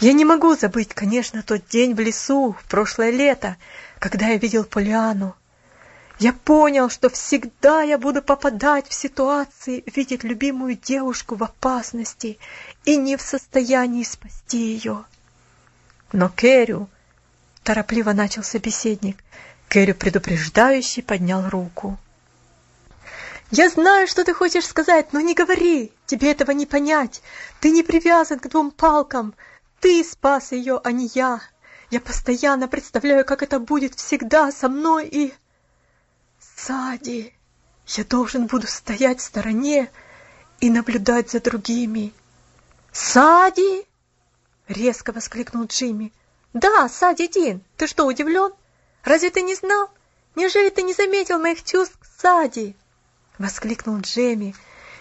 Я 0.00 0.14
не 0.14 0.24
могу 0.24 0.56
забыть, 0.56 0.94
конечно, 0.94 1.42
тот 1.42 1.66
день 1.68 1.94
в 1.94 2.00
лесу, 2.00 2.56
в 2.58 2.64
прошлое 2.64 3.10
лето, 3.10 3.56
когда 3.98 4.28
я 4.28 4.38
видел 4.38 4.64
Полиану. 4.64 5.36
Я 6.20 6.34
понял, 6.34 6.90
что 6.90 7.08
всегда 7.08 7.80
я 7.80 7.96
буду 7.96 8.20
попадать 8.20 8.86
в 8.86 8.92
ситуации, 8.92 9.82
видеть 9.86 10.22
любимую 10.22 10.76
девушку 10.76 11.34
в 11.34 11.42
опасности 11.42 12.38
и 12.84 12.98
не 12.98 13.16
в 13.16 13.22
состоянии 13.22 14.04
спасти 14.04 14.58
ее. 14.58 15.06
Но 16.12 16.28
Кэрю, 16.28 16.90
торопливо 17.62 18.12
начал 18.12 18.42
собеседник, 18.42 19.16
Кэрю 19.70 19.94
предупреждающий 19.94 21.02
поднял 21.02 21.48
руку. 21.48 21.98
Я 23.50 23.70
знаю, 23.70 24.06
что 24.06 24.22
ты 24.22 24.34
хочешь 24.34 24.66
сказать, 24.66 25.14
но 25.14 25.20
не 25.20 25.32
говори. 25.32 25.90
Тебе 26.04 26.32
этого 26.32 26.50
не 26.50 26.66
понять. 26.66 27.22
Ты 27.60 27.70
не 27.70 27.82
привязан 27.82 28.38
к 28.38 28.48
двум 28.48 28.72
палкам. 28.72 29.32
Ты 29.80 30.04
спас 30.04 30.52
ее, 30.52 30.82
а 30.84 30.92
не 30.92 31.10
я. 31.14 31.40
Я 31.90 31.98
постоянно 31.98 32.68
представляю, 32.68 33.24
как 33.24 33.42
это 33.42 33.58
будет 33.58 33.94
всегда 33.94 34.52
со 34.52 34.68
мной 34.68 35.08
и... 35.08 35.32
Сади, 36.66 37.32
я 37.86 38.04
должен 38.04 38.46
буду 38.46 38.66
стоять 38.66 39.20
в 39.20 39.24
стороне 39.24 39.90
и 40.60 40.68
наблюдать 40.68 41.30
за 41.30 41.40
другими. 41.40 42.12
Сади! 42.92 43.86
Резко 44.68 45.12
воскликнул 45.12 45.64
Джимми. 45.64 46.12
Да, 46.52 46.88
Сади 46.90 47.28
Дин, 47.28 47.62
ты 47.78 47.86
что, 47.86 48.04
удивлен? 48.04 48.52
Разве 49.04 49.30
ты 49.30 49.40
не 49.40 49.54
знал? 49.54 49.88
Неужели 50.34 50.68
ты 50.68 50.82
не 50.82 50.92
заметил 50.92 51.38
моих 51.38 51.64
чувств 51.64 51.96
к 51.98 52.04
Сади? 52.20 52.76
Воскликнул 53.38 53.98
Джимми. 54.00 54.54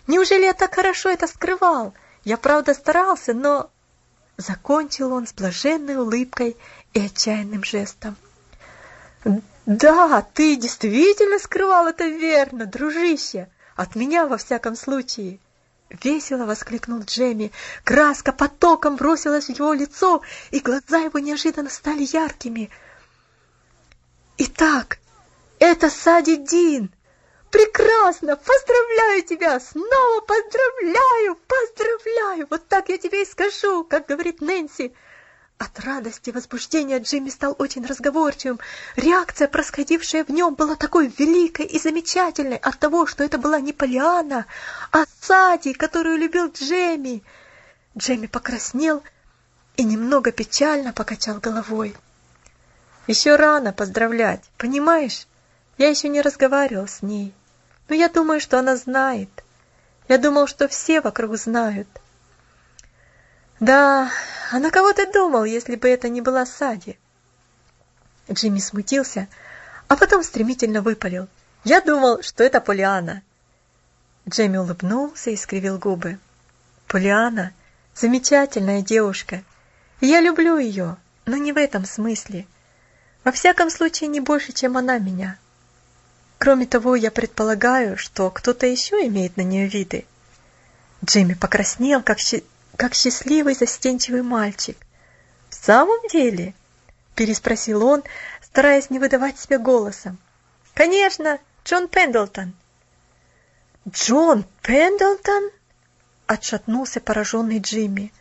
Неужели 0.08 0.46
я 0.46 0.54
так 0.54 0.74
хорошо 0.74 1.10
это 1.10 1.28
скрывал? 1.28 1.94
Я 2.24 2.38
правда 2.38 2.74
старался, 2.74 3.34
но... 3.34 3.70
Закончил 4.38 5.12
он 5.12 5.28
с 5.28 5.34
блаженной 5.34 5.98
улыбкой 5.98 6.56
и 6.94 7.02
отчаянным 7.02 7.66
жестом. 7.66 8.16
Да, 9.70 10.26
ты 10.34 10.56
действительно 10.56 11.38
скрывал 11.38 11.86
это 11.86 12.08
верно, 12.08 12.66
дружище. 12.66 13.52
От 13.76 13.94
меня 13.94 14.26
во 14.26 14.38
всяком 14.38 14.76
случае. 14.76 15.38
Весело 15.92 16.46
воскликнул 16.46 17.02
Джемми. 17.02 17.52
Краска 17.84 18.32
потоком 18.32 18.96
бросилась 18.96 19.46
в 19.46 19.50
его 19.50 19.74
лицо, 19.74 20.24
и 20.50 20.60
глаза 20.60 20.98
его 20.98 21.20
неожиданно 21.20 21.70
стали 21.70 22.02
яркими. 22.02 22.72
Итак, 24.40 24.98
это 25.60 25.92
Сади 25.92 26.38
Дин. 26.38 26.92
Прекрасно! 27.52 28.38
Поздравляю 28.38 29.22
тебя! 29.22 29.60
Снова 29.60 30.22
поздравляю! 30.22 31.38
Поздравляю! 31.48 32.48
Вот 32.50 32.68
так 32.68 32.90
я 32.90 32.98
тебе 32.98 33.22
и 33.22 33.26
скажу, 33.28 33.84
как 33.84 34.08
говорит 34.08 34.42
Нэнси. 34.42 34.96
От 35.60 35.78
радости 35.82 36.30
и 36.30 36.32
возбуждения 36.32 37.00
Джимми 37.00 37.30
стал 37.30 37.54
очень 37.60 37.86
разговорчивым. 37.86 38.62
Реакция, 38.96 39.50
происходившая 39.50 40.24
в 40.24 40.30
нем, 40.30 40.56
была 40.56 40.78
такой 40.78 41.14
великой 41.18 41.66
и 41.66 41.78
замечательной 41.78 42.56
от 42.56 42.80
того, 42.80 43.06
что 43.06 43.26
это 43.26 43.38
была 43.38 43.60
не 43.60 43.74
Полиана, 43.74 44.46
а 44.94 45.04
Сади, 45.20 45.74
которую 45.74 46.18
любил 46.18 46.50
Джемми. 46.50 47.24
Джемми 47.98 48.28
покраснел 48.28 49.04
и 49.76 49.84
немного 49.84 50.32
печально 50.32 50.94
покачал 50.94 51.40
головой. 51.40 51.94
Еще 53.08 53.36
рано 53.36 53.74
поздравлять, 53.74 54.46
понимаешь? 54.58 55.28
Я 55.78 55.90
еще 55.90 56.08
не 56.08 56.22
разговаривал 56.22 56.88
с 56.88 57.02
ней, 57.02 57.34
но 57.90 57.96
я 57.96 58.08
думаю, 58.08 58.40
что 58.40 58.60
она 58.60 58.78
знает. 58.78 59.30
Я 60.08 60.20
думал, 60.20 60.48
что 60.48 60.70
все 60.70 61.02
вокруг 61.02 61.36
знают. 61.36 61.90
Да, 63.60 64.10
а 64.52 64.60
на 64.60 64.72
кого 64.72 64.94
ты 64.94 65.12
думал, 65.12 65.44
если 65.44 65.76
бы 65.76 65.88
это 65.90 66.10
не 66.10 66.22
была 66.22 66.46
Сади? 66.46 66.98
Джимми 68.32 68.60
смутился, 68.60 69.28
а 69.88 69.96
потом 69.96 70.24
стремительно 70.24 70.82
выпалил. 70.82 71.28
Я 71.64 71.82
думал, 71.82 72.24
что 72.24 72.44
это 72.44 72.60
Полиана. 72.60 73.22
Джимми 74.28 74.58
улыбнулся 74.58 75.30
и 75.30 75.36
скривил 75.36 75.78
губы. 75.78 76.20
Полиана— 76.88 77.54
замечательная 77.96 78.82
девушка. 78.82 79.44
Я 80.02 80.20
люблю 80.20 80.58
ее, 80.58 80.98
но 81.26 81.38
не 81.38 81.54
в 81.54 81.58
этом 81.58 81.86
смысле. 81.86 82.48
Во 83.24 83.32
всяком 83.32 83.70
случае, 83.70 84.08
не 84.08 84.20
больше, 84.20 84.52
чем 84.52 84.78
она 84.78 84.98
меня. 84.98 85.38
Кроме 86.40 86.66
того, 86.66 86.96
я 86.96 87.12
предполагаю, 87.12 87.98
что 87.98 88.32
кто-то 88.32 88.66
еще 88.66 89.06
имеет 89.08 89.38
на 89.38 89.42
нее 89.42 89.68
виды. 89.68 90.06
Джимми 91.06 91.34
покраснел, 91.34 92.02
как 92.02 92.20
как 92.80 92.94
счастливый 92.94 93.56
застенчивый 93.56 94.22
мальчик. 94.22 94.78
«В 95.50 95.56
самом 95.56 96.00
деле?»– 96.08 96.54
переспросил 97.16 97.86
он, 97.86 98.04
стараясь 98.42 98.90
не 98.90 99.00
выдавать 99.00 99.38
себя 99.38 99.60
голосом. 99.60 100.18
«Конечно, 100.76 101.40
Джон 101.66 101.90
Пендлтон». 101.90 102.54
«Джон 103.86 104.46
Пендлтон?»– 104.62 105.52
отшатнулся 106.28 107.02
пораженный 107.02 107.60
Джимми. 107.60 108.14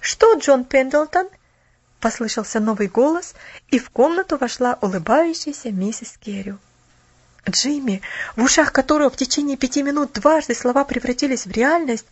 «Что, 0.00 0.34
Джон 0.34 0.64
Пендлтон?»– 0.64 1.28
послышался 2.00 2.60
новый 2.60 2.86
голос, 2.86 3.34
и 3.72 3.80
в 3.80 3.90
комнату 3.90 4.36
вошла 4.36 4.78
улыбающаяся 4.80 5.72
миссис 5.72 6.16
Керрю. 6.16 6.60
Джимми, 7.48 8.02
в 8.36 8.42
ушах 8.42 8.72
которого 8.72 9.10
в 9.10 9.16
течение 9.16 9.56
пяти 9.56 9.82
минут 9.82 10.12
дважды 10.12 10.54
слова 10.54 10.84
превратились 10.84 11.46
в 11.46 11.50
реальность, 11.50 12.06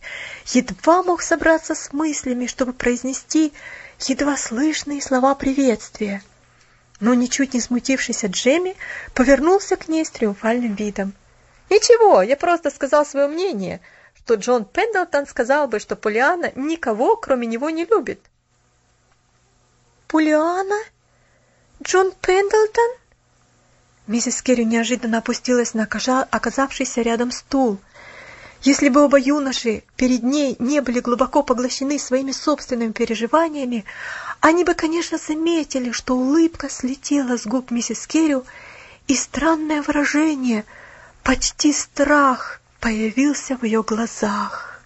едва 0.47 1.03
мог 1.03 1.21
собраться 1.21 1.75
с 1.75 1.93
мыслями, 1.93 2.47
чтобы 2.47 2.73
произнести 2.73 3.53
едва 3.99 4.37
слышные 4.37 5.01
слова 5.01 5.35
приветствия. 5.35 6.23
Но 6.99 7.13
ничуть 7.13 7.53
не 7.53 7.61
смутившийся 7.61 8.27
Джемми 8.27 8.75
повернулся 9.13 9.75
к 9.77 9.87
ней 9.87 10.03
с 10.03 10.09
триумфальным 10.09 10.75
видом. 10.75 11.13
«Ничего, 11.69 12.21
я 12.21 12.35
просто 12.35 12.71
сказал 12.71 13.05
свое 13.05 13.27
мнение, 13.27 13.79
что 14.15 14.33
Джон 14.33 14.65
Пендлтон 14.65 15.27
сказал 15.27 15.67
бы, 15.67 15.79
что 15.79 15.95
Полиана 15.95 16.51
никого, 16.55 17.15
кроме 17.15 17.45
него, 17.45 17.69
не 17.69 17.85
любит». 17.85 18.19
«Полиана? 20.07 20.79
Джон 21.83 22.11
Пендлтон?» 22.19 22.99
Миссис 24.09 24.41
Керри 24.41 24.65
неожиданно 24.65 25.19
опустилась 25.19 25.75
на 25.75 25.83
оказавшийся 25.83 27.03
рядом 27.03 27.29
стул. 27.29 27.77
Если 28.63 28.89
бы 28.89 29.05
оба 29.05 29.19
юноши 29.19 29.83
перед 29.97 30.23
ней 30.23 30.55
не 30.57 30.81
были 30.81 30.99
глубоко 30.99 31.43
поглощены 31.43 31.99
своими 31.99 32.31
собственными 32.31 32.91
переживаниями, 32.91 33.85
они 34.39 34.63
бы, 34.63 34.73
конечно, 34.73 35.19
заметили, 35.19 35.91
что 35.91 36.15
улыбка 36.15 36.69
слетела 36.71 37.37
с 37.37 37.45
губ 37.45 37.69
миссис 37.69 38.07
Керрю, 38.07 38.45
и 39.07 39.15
странное 39.15 39.83
выражение, 39.83 40.65
почти 41.21 41.71
страх, 41.71 42.61
появился 42.79 43.57
в 43.57 43.63
ее 43.63 43.83
глазах. 43.83 44.81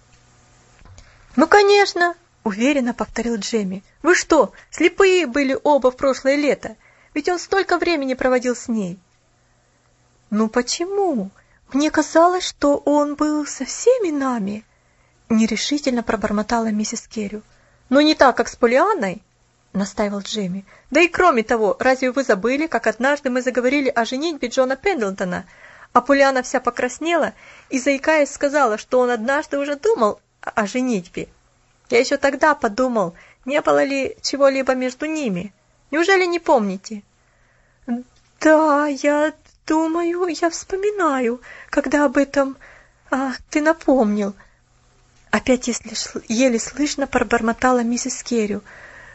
«Ну, 1.34 1.46
конечно!»— 1.46 2.14
уверенно 2.44 2.92
повторил 2.92 3.36
Джемми. 3.36 3.84
«Вы 4.02 4.16
что, 4.16 4.52
слепые 4.70 5.26
были 5.26 5.58
оба 5.62 5.90
в 5.90 5.96
прошлое 5.96 6.36
лето? 6.36 6.76
Ведь 7.14 7.30
он 7.30 7.38
столько 7.38 7.78
времени 7.78 8.12
проводил 8.12 8.54
с 8.54 8.68
ней!» 8.68 8.98
«Ну 10.36 10.48
почему? 10.48 11.30
Мне 11.72 11.92
казалось, 11.92 12.44
что 12.44 12.78
он 12.78 13.14
был 13.14 13.46
со 13.46 13.64
всеми 13.64 14.10
нами!» 14.10 14.64
Нерешительно 15.28 16.02
пробормотала 16.02 16.72
миссис 16.72 17.06
Керрю. 17.06 17.42
«Но 17.88 18.00
не 18.00 18.16
так, 18.16 18.36
как 18.36 18.48
с 18.48 18.56
Полианной!» 18.56 19.22
настаивал 19.74 20.22
Джимми. 20.22 20.64
«Да 20.90 21.00
и 21.00 21.06
кроме 21.06 21.44
того, 21.44 21.76
разве 21.78 22.10
вы 22.10 22.24
забыли, 22.24 22.66
как 22.66 22.88
однажды 22.88 23.30
мы 23.30 23.42
заговорили 23.42 23.88
о 23.88 24.04
женитьбе 24.04 24.48
Джона 24.48 24.74
Пендлтона, 24.74 25.44
А 25.92 26.00
Пуляна 26.00 26.42
вся 26.42 26.58
покраснела 26.58 27.32
и, 27.70 27.78
заикаясь, 27.78 28.32
сказала, 28.32 28.76
что 28.76 28.98
он 28.98 29.10
однажды 29.10 29.56
уже 29.58 29.76
думал 29.76 30.18
о 30.40 30.66
женитьбе. 30.66 31.28
Я 31.90 32.00
еще 32.00 32.16
тогда 32.16 32.56
подумал, 32.56 33.14
не 33.44 33.60
было 33.60 33.84
ли 33.84 34.16
чего-либо 34.20 34.74
между 34.74 35.06
ними. 35.06 35.52
Неужели 35.92 36.24
не 36.24 36.40
помните? 36.40 37.04
Да, 38.40 38.88
я 38.88 39.32
думаю, 39.66 40.26
я 40.28 40.50
вспоминаю, 40.50 41.40
когда 41.70 42.04
об 42.04 42.16
этом 42.16 42.56
а, 43.10 43.32
ты 43.50 43.60
напомнил. 43.60 44.34
Опять 45.30 45.68
если 45.68 45.92
еле 46.28 46.58
слышно 46.58 47.06
пробормотала 47.06 47.82
миссис 47.82 48.22
Керрю. 48.22 48.62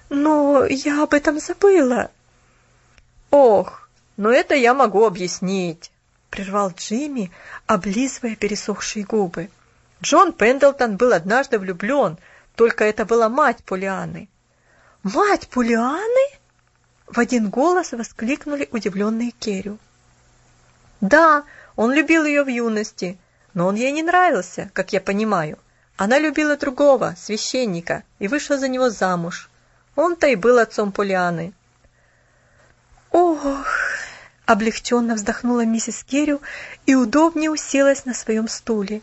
Но 0.10 0.66
я 0.66 1.04
об 1.04 1.14
этом 1.14 1.39
забыла. 1.39 2.12
Ох, 3.32 3.89
но 4.18 4.32
это 4.32 4.56
я 4.56 4.74
могу 4.74 5.06
объяснить, 5.06 5.91
прервал 6.30 6.72
Джимми, 6.72 7.32
облизывая 7.68 8.36
пересохшие 8.36 9.06
губы. 9.06 9.50
Джон 10.02 10.34
Пендлтон 10.34 10.97
был 10.97 11.14
однажды 11.14 11.60
влюблен, 11.60 12.18
только 12.56 12.84
это 12.84 13.06
была 13.06 13.30
мать 13.30 13.64
Полианы. 13.64 14.30
Мать 15.04 15.47
Полианы? 15.47 16.28
В 17.08 17.20
один 17.20 17.50
голос 17.50 17.91
воскликнули 17.91 18.68
удивленные 18.72 19.32
Керю. 19.32 19.78
Да, 21.02 21.43
он 21.76 21.93
любил 21.93 22.26
ее 22.26 22.43
в 22.43 22.47
юности, 22.47 23.18
но 23.54 23.68
он 23.68 23.76
ей 23.76 23.91
не 23.91 24.04
нравился, 24.04 24.70
как 24.74 24.93
я 24.93 25.02
понимаю. 25.02 25.58
Она 25.97 26.20
любила 26.20 26.56
другого, 26.58 27.16
священника, 27.18 28.04
и 28.20 28.28
вышла 28.28 28.58
за 28.58 28.68
него 28.68 28.89
замуж. 28.89 29.50
Он-то 29.95 30.28
и 30.28 30.36
был 30.36 30.60
отцом 30.60 30.91
Полианы. 30.91 31.54
Ох, 33.12 33.68
облегченно 34.45 35.16
вздохнула 35.16 35.66
миссис 35.66 36.04
Керю 36.04 36.41
и 36.86 36.95
удобнее 36.95 37.52
уселась 37.52 38.06
на 38.06 38.14
своем 38.14 38.47
стуле. 38.47 39.02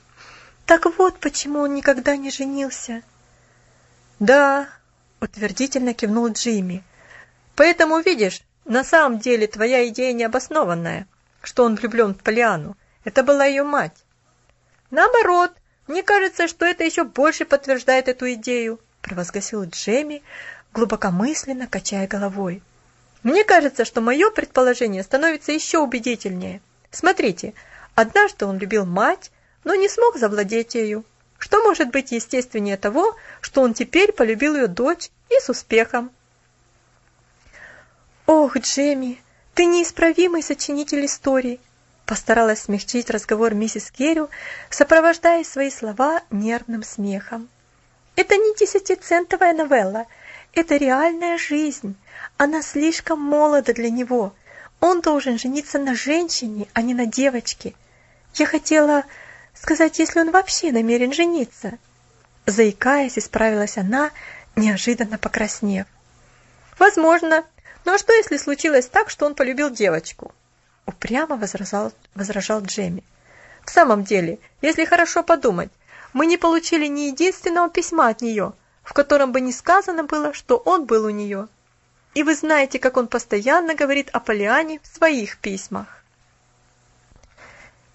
Так 0.65 0.87
вот 0.99 1.19
почему 1.19 1.61
он 1.61 1.75
никогда 1.75 2.17
не 2.17 2.31
женился. 2.31 3.03
Да, 4.19 4.69
утвердительно 5.21 5.93
кивнул 5.93 6.29
Джимми. 6.29 6.83
Поэтому, 7.55 8.01
видишь, 8.01 8.43
на 8.65 8.85
самом 8.85 9.19
деле 9.19 9.47
твоя 9.47 9.87
идея 9.89 10.13
необоснованная, 10.13 11.07
что 11.43 11.65
он 11.65 11.77
влюблен 11.77 12.15
в 12.15 12.23
Полиану. 12.23 12.77
Это 13.05 13.23
была 13.23 13.45
ее 13.45 13.63
мать. 13.63 13.97
Наоборот, 14.91 15.53
мне 15.87 16.03
кажется, 16.03 16.49
что 16.49 16.65
это 16.65 16.85
еще 16.85 17.05
больше 17.05 17.45
подтверждает 17.45 18.09
эту 18.09 18.33
идею, 18.35 18.81
провозгласил 19.03 19.65
Джемми, 19.65 20.23
глубокомысленно 20.73 21.67
качая 21.67 22.07
головой. 22.07 22.63
Мне 23.23 23.45
кажется, 23.45 23.85
что 23.85 24.01
мое 24.01 24.31
предположение 24.31 25.03
становится 25.03 25.53
еще 25.53 25.79
убедительнее. 25.79 26.61
Смотрите, 26.91 27.55
однажды 27.95 28.47
он 28.47 28.59
любил 28.59 28.85
мать, 28.85 29.31
но 29.65 29.75
не 29.75 29.89
смог 29.89 30.17
завладеть 30.17 30.75
ею. 30.75 31.05
Что 31.39 31.63
может 31.63 31.91
быть 31.91 32.13
естественнее 32.13 32.77
того, 32.77 33.17
что 33.41 33.63
он 33.63 33.75
теперь 33.75 34.13
полюбил 34.13 34.55
ее 34.55 34.69
дочь 34.69 35.11
и 35.29 35.41
с 35.41 35.49
успехом? 35.49 36.11
Ох, 38.27 38.57
Джемми, 38.57 39.21
ты 39.57 39.65
неисправимый 39.65 40.43
сочинитель 40.43 41.07
историй, 41.07 41.61
постаралась 42.05 42.65
смягчить 42.65 43.09
разговор 43.09 43.55
миссис 43.55 43.91
Керрю, 43.91 44.29
сопровождая 44.69 45.45
свои 45.45 45.71
слова 45.71 46.21
нервным 46.31 46.83
смехом. 46.83 47.49
Это 48.17 48.37
не 48.37 48.55
десятицентовая 48.55 49.55
новелла, 49.55 50.07
это 50.53 50.77
реальная 50.77 51.39
жизнь. 51.39 51.97
Она 52.37 52.61
слишком 52.61 53.19
молода 53.19 53.73
для 53.73 53.89
него. 53.89 54.35
Он 54.81 55.01
должен 55.01 55.39
жениться 55.39 55.79
на 55.79 55.95
женщине, 55.95 56.69
а 56.75 56.83
не 56.83 56.93
на 56.93 57.07
девочке. 57.07 57.73
Я 58.35 58.45
хотела 58.45 59.05
сказать, 59.55 59.99
если 59.99 60.21
он 60.21 60.33
вообще 60.33 60.71
намерен 60.71 61.15
жениться. 61.15 61.79
Заикаясь, 62.45 63.19
исправилась 63.19 63.79
она, 63.79 64.11
неожиданно 64.55 65.17
покраснев. 65.17 65.87
Возможно. 66.79 67.47
Но 67.87 67.95
а 67.95 67.99
что 67.99 68.13
если 68.13 68.37
случилось 68.37 68.87
так, 68.87 69.11
что 69.11 69.27
он 69.27 69.37
полюбил 69.37 69.71
девочку? 69.71 70.35
Упрямо 70.87 71.37
возражал, 71.37 71.93
возражал 72.17 72.61
Джемми. 72.61 73.05
В 73.65 73.71
самом 73.71 74.03
деле, 74.03 74.41
если 74.61 74.85
хорошо 74.85 75.23
подумать, 75.23 75.71
мы 76.13 76.27
не 76.27 76.37
получили 76.37 76.87
ни 76.87 77.03
единственного 77.03 77.71
письма 77.71 78.09
от 78.09 78.23
нее, 78.23 78.55
в 78.83 78.93
котором 78.93 79.31
бы 79.31 79.41
не 79.41 79.53
сказано 79.53 80.03
было, 80.03 80.35
что 80.35 80.57
он 80.57 80.85
был 80.85 81.05
у 81.05 81.11
нее. 81.11 81.47
И 82.15 82.25
вы 82.25 82.35
знаете, 82.35 82.81
как 82.81 82.97
он 82.97 83.07
постоянно 83.07 83.77
говорит 83.77 84.11
о 84.13 84.19
Полиане 84.19 84.81
в 84.83 84.87
своих 84.89 85.39
письмах. 85.39 86.03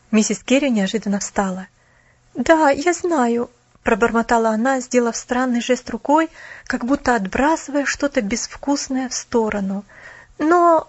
Миссис 0.09 0.39
Керри 0.41 0.69
неожиданно 0.69 1.19
встала. 1.19 1.67
«Да, 2.33 2.69
я 2.69 2.93
знаю»,— 2.93 3.49
пробормотала 3.83 4.49
она, 4.49 4.79
сделав 4.79 5.15
странный 5.15 5.61
жест 5.61 5.89
рукой, 5.89 6.29
как 6.65 6.85
будто 6.85 7.15
отбрасывая 7.15 7.85
что-то 7.85 8.21
безвкусное 8.21 9.09
в 9.09 9.13
сторону. 9.13 9.83
«Но...» 10.37 10.87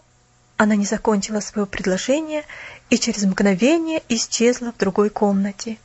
Она 0.57 0.77
не 0.77 0.85
закончила 0.85 1.41
свое 1.41 1.67
предложение 1.67 2.45
и 2.89 2.99
через 2.99 3.25
мгновение 3.25 4.03
исчезла 4.09 4.73
в 4.73 4.77
другой 4.77 5.11
комнате. 5.11 5.79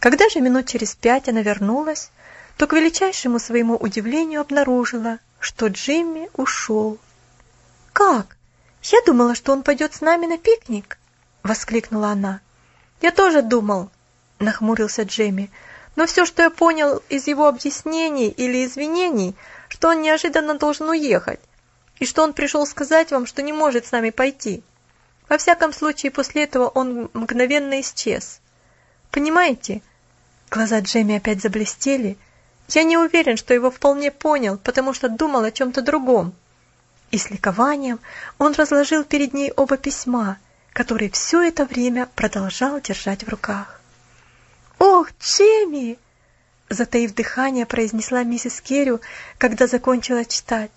Когда 0.00 0.28
же 0.28 0.40
минут 0.40 0.66
через 0.66 0.94
пять 0.94 1.28
она 1.28 1.42
вернулась, 1.42 2.10
то 2.56 2.66
к 2.66 2.72
величайшему 2.72 3.38
своему 3.38 3.76
удивлению 3.76 4.40
обнаружила, 4.40 5.18
что 5.38 5.68
Джимми 5.68 6.30
ушел. 6.34 6.98
«Как? 7.92 8.36
Я 8.82 8.98
думала, 9.06 9.34
что 9.34 9.52
он 9.52 9.62
пойдет 9.62 9.94
с 9.94 10.00
нами 10.00 10.26
на 10.26 10.38
пикник!» 10.38 10.98
воскликнула 11.46 12.08
она. 12.08 12.40
Я 13.00 13.12
тоже 13.12 13.42
думал, 13.42 13.90
нахмурился 14.38 15.02
Джейми. 15.02 15.50
Но 15.96 16.06
все, 16.06 16.26
что 16.26 16.42
я 16.42 16.50
понял 16.50 17.02
из 17.08 17.26
его 17.26 17.48
объяснений 17.48 18.28
или 18.28 18.66
извинений, 18.66 19.34
что 19.68 19.88
он 19.88 20.02
неожиданно 20.02 20.54
должен 20.54 20.88
уехать, 20.90 21.40
и 21.98 22.04
что 22.04 22.22
он 22.22 22.34
пришел 22.34 22.66
сказать 22.66 23.10
вам, 23.10 23.26
что 23.26 23.42
не 23.42 23.54
может 23.54 23.86
с 23.86 23.92
нами 23.92 24.10
пойти. 24.10 24.62
Во 25.28 25.38
всяком 25.38 25.72
случае, 25.72 26.12
после 26.12 26.44
этого 26.44 26.68
он 26.68 27.10
мгновенно 27.14 27.80
исчез. 27.80 28.40
Понимаете? 29.10 29.80
Глаза 30.50 30.80
Джейми 30.80 31.16
опять 31.16 31.40
заблестели. 31.40 32.18
Я 32.68 32.84
не 32.84 32.98
уверен, 32.98 33.36
что 33.36 33.54
его 33.54 33.70
вполне 33.70 34.10
понял, 34.10 34.58
потому 34.58 34.92
что 34.92 35.08
думал 35.08 35.44
о 35.44 35.50
чем-то 35.50 35.80
другом. 35.80 36.34
И 37.10 37.18
с 37.18 37.30
ликованием 37.30 38.00
он 38.38 38.52
разложил 38.52 39.02
перед 39.02 39.32
ней 39.32 39.52
оба 39.56 39.76
письма, 39.76 40.38
который 40.72 41.08
все 41.08 41.40
это 41.40 41.64
время 41.64 42.08
продолжал 42.14 42.80
держать 42.80 43.24
в 43.24 43.28
руках. 43.28 43.75
«Ох, 44.78 45.10
Джемми!» 45.20 45.98
Затаив 46.68 47.14
дыхание, 47.14 47.64
произнесла 47.64 48.24
миссис 48.24 48.60
Керрю, 48.60 49.00
когда 49.38 49.66
закончила 49.66 50.24
читать. 50.24 50.70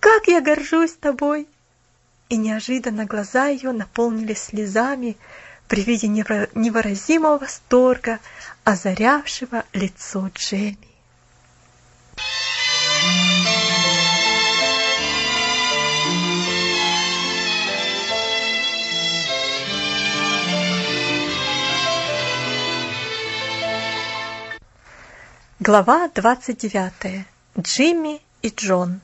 «Как 0.00 0.28
я 0.28 0.40
горжусь 0.40 0.92
тобой!» 0.92 1.48
И 2.28 2.36
неожиданно 2.36 3.04
глаза 3.06 3.46
ее 3.46 3.72
наполнились 3.72 4.42
слезами 4.42 5.16
при 5.68 5.82
виде 5.82 6.06
невыразимого 6.08 7.38
восторга, 7.38 8.20
озарявшего 8.64 9.64
лицо 9.72 10.28
Джемми. 10.34 10.92
Глава 25.64 26.10
29. 26.12 27.24
Джимми 27.56 28.20
и 28.42 28.48
Джон. 28.48 29.00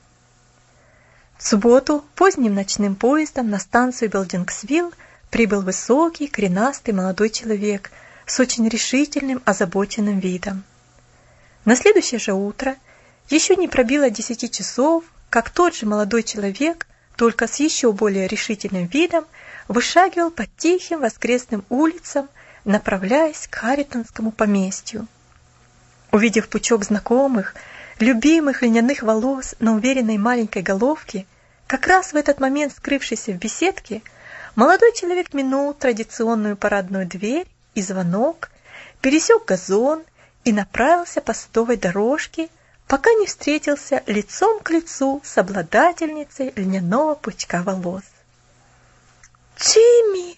В 1.37 1.47
субботу 1.47 2.05
поздним 2.17 2.57
ночным 2.57 2.97
поездом 2.97 3.49
на 3.49 3.61
станцию 3.61 4.11
Белдингсвилл 4.11 4.93
прибыл 5.31 5.61
высокий, 5.61 6.27
коренастый 6.27 6.95
молодой 6.95 7.31
человек 7.31 7.93
с 8.27 8.41
очень 8.41 8.69
решительным, 8.69 9.41
озабоченным 9.45 10.19
видом. 10.19 10.65
На 11.65 11.77
следующее 11.77 12.19
же 12.19 12.33
утро 12.33 12.75
еще 13.31 13.55
не 13.55 13.69
пробило 13.69 14.11
десяти 14.11 14.51
часов, 14.51 15.05
как 15.31 15.51
тот 15.51 15.77
же 15.77 15.87
молодой 15.87 16.25
человек, 16.25 16.89
только 17.15 17.47
с 17.47 17.61
еще 17.61 17.93
более 17.93 18.27
решительным 18.27 18.87
видом, 18.87 19.27
вышагивал 19.69 20.33
по 20.33 20.45
тихим 20.57 21.03
воскресным 21.03 21.65
улицам, 21.69 22.29
направляясь 22.65 23.47
к 23.47 23.55
Харитонскому 23.55 24.33
поместью. 24.33 25.07
Увидев 26.19 26.49
пучок 26.49 26.85
знакомых, 26.85 27.55
любимых 28.01 28.63
льняных 28.63 29.05
волос 29.05 29.55
на 29.61 29.77
уверенной 29.77 30.19
маленькой 30.19 30.63
головке, 30.63 31.27
как 31.69 31.87
раз 31.87 32.13
в 32.13 32.17
этот 32.17 32.41
момент 32.41 32.73
скрывшийся 32.73 33.31
в 33.31 33.37
беседке, 33.37 34.03
молодой 34.57 34.93
человек 34.95 35.33
минул 35.33 35.73
традиционную 35.75 36.57
парадную 36.57 37.07
дверь 37.07 37.47
и 37.77 37.83
звонок, 37.83 38.51
пересек 39.01 39.45
газон 39.45 40.03
и 40.43 40.51
направился 40.51 41.21
по 41.21 41.35
садовой 41.35 41.77
дорожке, 41.77 42.49
пока 42.89 43.11
не 43.13 43.27
встретился 43.27 44.03
лицом 44.07 44.59
к 44.59 44.71
лицу 44.71 45.23
с 45.23 45.39
обладательницей 45.39 46.53
льняного 46.57 47.15
пучка 47.15 47.63
волос. 47.63 48.03
«Джимми!» 49.57 50.37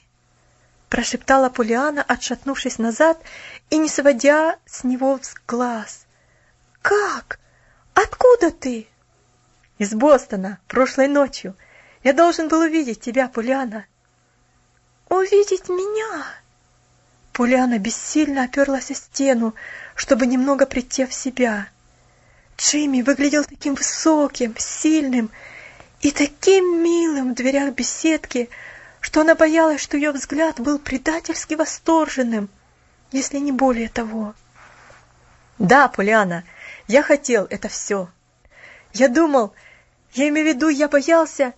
Прошептала 0.91 1.49
Полиана, 1.49 2.03
отшатнувшись 2.03 2.79
назад 2.79 3.23
и 3.71 3.79
не 3.79 3.89
сводя 3.89 4.59
с 4.67 4.85
него 4.85 5.19
глаз. 5.47 6.05
«Как? 6.83 7.39
Откуда 7.95 8.51
ты?» 8.51 8.87
«Из 9.79 9.95
Бостона, 9.95 10.59
прошлой 10.67 11.09
ночью. 11.09 11.57
Я 12.03 12.13
должен 12.13 12.49
был 12.49 12.61
увидеть 12.61 13.01
тебя, 13.01 13.29
Полиана». 13.29 13.87
«Увидеть 15.09 15.69
меня?» 15.69 16.27
Полиана 17.33 17.79
бессильно 17.79 18.45
оперлась 18.45 18.91
о 18.91 18.95
стену, 18.95 19.55
чтобы 19.95 20.27
немного 20.27 20.67
прийти 20.67 21.07
в 21.07 21.15
себя. 21.15 21.69
Джимми 22.59 23.03
выглядел 23.03 23.45
таким 23.45 23.75
высоким, 23.75 24.55
сильным 24.59 25.31
и 26.01 26.11
таким 26.11 26.83
милым 26.83 27.33
в 27.33 27.35
дверях 27.35 27.75
беседки, 27.75 28.51
что 29.01 29.23
она 29.23 29.35
боялась, 29.35 29.81
что 29.81 29.97
ее 29.97 30.13
взгляд 30.13 30.61
был 30.61 30.79
предательски 30.79 31.55
восторженным, 31.55 32.49
если 33.13 33.39
не 33.39 33.53
более 33.53 33.89
того. 33.89 34.35
«Да, 35.59 35.89
Полиана, 35.89 36.45
я 36.89 37.03
хотел 37.03 37.47
это 37.51 37.69
все. 37.69 38.09
Я 38.93 39.09
думал, 39.09 39.53
я 40.15 40.29
имею 40.29 40.47
в 40.47 40.55
виду, 40.55 40.69
я 40.69 40.89
боялся, 40.89 41.55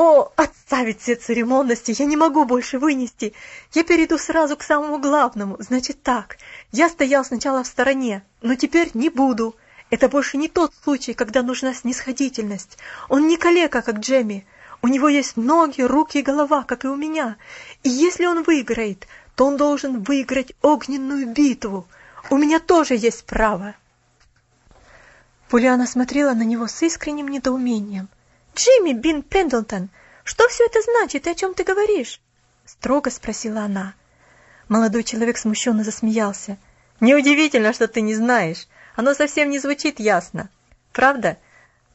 о, 0.00 0.32
отставить 0.36 1.00
все 1.00 1.16
церемонности, 1.16 1.92
я 1.98 2.04
не 2.04 2.16
могу 2.16 2.44
больше 2.44 2.78
вынести. 2.78 3.34
Я 3.72 3.82
перейду 3.82 4.16
сразу 4.16 4.56
к 4.56 4.62
самому 4.62 4.98
главному. 4.98 5.56
Значит 5.58 6.04
так, 6.04 6.38
я 6.70 6.88
стоял 6.88 7.24
сначала 7.24 7.64
в 7.64 7.66
стороне, 7.66 8.22
но 8.40 8.54
теперь 8.54 8.90
не 8.94 9.08
буду. 9.08 9.56
Это 9.90 10.08
больше 10.08 10.36
не 10.36 10.48
тот 10.48 10.72
случай, 10.84 11.14
когда 11.14 11.42
нужна 11.42 11.74
снисходительность. 11.74 12.78
Он 13.08 13.26
не 13.26 13.36
калека, 13.36 13.82
как 13.82 13.98
Джемми. 13.98 14.46
У 14.82 14.88
него 14.88 15.08
есть 15.08 15.36
ноги, 15.36 15.82
руки 15.82 16.18
и 16.18 16.22
голова, 16.22 16.62
как 16.62 16.84
и 16.84 16.88
у 16.88 16.96
меня. 16.96 17.36
И 17.82 17.88
если 17.88 18.26
он 18.26 18.42
выиграет, 18.42 19.06
то 19.34 19.46
он 19.46 19.56
должен 19.56 20.02
выиграть 20.02 20.52
огненную 20.62 21.26
битву. 21.26 21.86
У 22.30 22.36
меня 22.36 22.60
тоже 22.60 22.94
есть 22.94 23.24
право. 23.24 23.74
Пулиана 25.48 25.86
смотрела 25.86 26.34
на 26.34 26.42
него 26.42 26.66
с 26.66 26.82
искренним 26.82 27.28
недоумением. 27.28 28.08
«Джимми 28.54 28.92
Бин 28.92 29.22
Пендлтон, 29.22 29.88
что 30.24 30.46
все 30.48 30.66
это 30.66 30.80
значит 30.82 31.26
и 31.26 31.30
о 31.30 31.34
чем 31.34 31.54
ты 31.54 31.64
говоришь?» 31.64 32.20
Строго 32.66 33.10
спросила 33.10 33.62
она. 33.62 33.94
Молодой 34.68 35.04
человек 35.04 35.38
смущенно 35.38 35.84
засмеялся. 35.84 36.58
«Неудивительно, 37.00 37.72
что 37.72 37.88
ты 37.88 38.02
не 38.02 38.14
знаешь. 38.14 38.66
Оно 38.94 39.14
совсем 39.14 39.48
не 39.48 39.58
звучит 39.58 40.00
ясно. 40.00 40.50
Правда? 40.92 41.38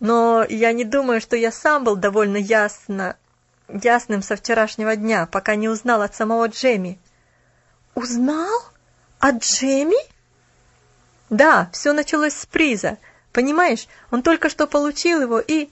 Но 0.03 0.45
я 0.49 0.73
не 0.73 0.83
думаю, 0.83 1.21
что 1.21 1.37
я 1.37 1.49
сам 1.49 1.85
был 1.85 1.95
довольно 1.95 2.35
ясно... 2.35 3.15
ясным 3.69 4.21
со 4.21 4.35
вчерашнего 4.35 4.97
дня, 4.97 5.27
пока 5.27 5.55
не 5.55 5.69
узнал 5.69 6.01
от 6.01 6.13
самого 6.13 6.49
Джемми». 6.49 6.99
«Узнал? 7.95 8.65
От 9.19 9.41
Джемми?» 9.41 9.95
«Да, 11.29 11.69
все 11.71 11.93
началось 11.93 12.33
с 12.33 12.45
приза. 12.45 12.97
Понимаешь, 13.31 13.87
он 14.11 14.23
только 14.23 14.49
что 14.49 14.67
получил 14.67 15.21
его 15.21 15.39
и...» 15.39 15.69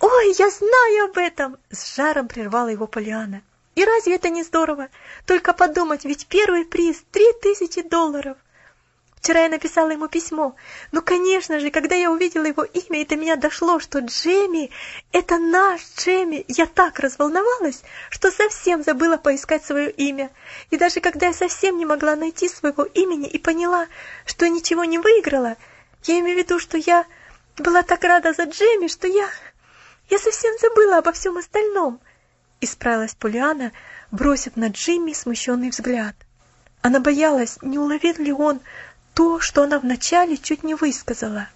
«Ой, 0.00 0.34
я 0.38 0.48
знаю 0.48 1.04
об 1.10 1.18
этом!»— 1.18 1.58
с 1.70 1.94
жаром 1.94 2.26
прервала 2.26 2.68
его 2.68 2.86
Полиана. 2.86 3.42
«И 3.74 3.84
разве 3.84 4.14
это 4.14 4.30
не 4.30 4.44
здорово? 4.44 4.88
Только 5.26 5.52
подумать, 5.52 6.06
ведь 6.06 6.26
первый 6.28 6.64
приз— 6.64 7.04
три 7.12 7.26
тысячи 7.42 7.82
долларов!» 7.82 8.38
Вчера 9.24 9.44
я 9.44 9.48
написала 9.48 9.88
ему 9.88 10.06
письмо. 10.06 10.54
Ну, 10.92 11.00
конечно 11.00 11.58
же, 11.58 11.70
когда 11.70 11.94
я 11.94 12.10
увидела 12.10 12.44
его 12.44 12.62
имя, 12.62 13.00
и 13.00 13.06
до 13.06 13.16
меня 13.16 13.36
дошло, 13.36 13.80
что 13.80 14.00
Джемми— 14.00 14.70
это 15.12 15.38
наш 15.38 15.80
Джемми, 15.96 16.44
я 16.46 16.66
так 16.66 16.98
разволновалась, 16.98 17.84
что 18.10 18.30
совсем 18.30 18.82
забыла 18.82 19.16
поискать 19.16 19.64
свое 19.64 19.90
имя. 19.90 20.30
И 20.68 20.76
даже 20.76 21.00
когда 21.00 21.28
я 21.28 21.32
совсем 21.32 21.78
не 21.78 21.86
могла 21.86 22.16
найти 22.16 22.50
своего 22.50 22.84
имени 22.84 23.26
и 23.26 23.38
поняла, 23.38 23.86
что 24.26 24.46
ничего 24.46 24.84
не 24.84 24.98
выиграла, 24.98 25.56
я 26.02 26.20
имею 26.20 26.36
в 26.36 26.40
виду, 26.40 26.58
что 26.58 26.76
я 26.76 27.06
была 27.56 27.82
так 27.82 28.04
рада 28.04 28.34
за 28.34 28.42
Джемми, 28.42 28.88
что 28.88 29.08
я... 29.08 29.26
Я 30.10 30.18
совсем 30.18 30.52
забыла 30.60 30.98
обо 30.98 31.12
всем 31.12 31.38
остальном!» 31.38 31.98
Исправилась 32.60 33.14
Полиана, 33.14 33.72
бросив 34.10 34.56
на 34.56 34.68
Джимми 34.68 35.14
смущенный 35.14 35.70
взгляд. 35.70 36.14
Она 36.82 37.00
боялась, 37.00 37.56
не 37.62 37.78
уловит 37.78 38.18
ли 38.18 38.30
он 38.30 38.60
то, 39.14 39.40
что 39.40 39.62
она 39.62 39.78
вначале 39.78 40.36
чуть 40.36 40.64
не 40.64 40.74
высказала. 40.74 41.48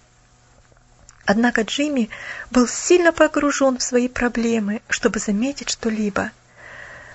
Однако 1.25 1.61
Джимми 1.61 2.09
был 2.49 2.67
сильно 2.67 3.11
погружен 3.13 3.77
в 3.77 3.83
свои 3.83 4.07
проблемы, 4.07 4.81
чтобы 4.89 5.19
заметить 5.19 5.69
что-либо. 5.69 6.31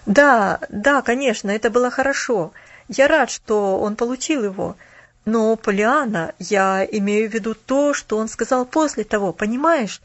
«Да, 0.06 0.60
да, 0.68 1.02
конечно, 1.02 1.50
это 1.50 1.70
было 1.70 1.90
хорошо. 1.90 2.52
Я 2.88 3.08
рад, 3.08 3.30
что 3.30 3.80
он 3.80 3.96
получил 3.96 4.44
его. 4.44 4.76
Но, 5.24 5.56
Полиана, 5.56 6.34
я 6.38 6.84
имею 6.84 7.30
в 7.30 7.32
виду 7.32 7.54
то, 7.54 7.94
что 7.94 8.18
он 8.18 8.28
сказал 8.28 8.66
после 8.66 9.04
того, 9.04 9.32
понимаешь? 9.32 10.02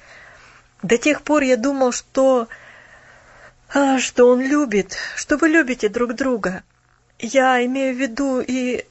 До 0.81 0.97
тех 0.97 1.21
пор 1.21 1.43
я 1.43 1.57
думал, 1.57 1.91
что... 1.91 2.47
А, 3.71 3.99
что 3.99 4.29
он 4.29 4.41
любит, 4.41 4.97
что 5.15 5.37
вы 5.37 5.49
любите 5.49 5.89
друг 5.89 6.13
друга. 6.13 6.63
Я 7.19 7.63
имею 7.65 7.93
в 7.93 7.99
виду 7.99 8.39
и... 8.39 8.85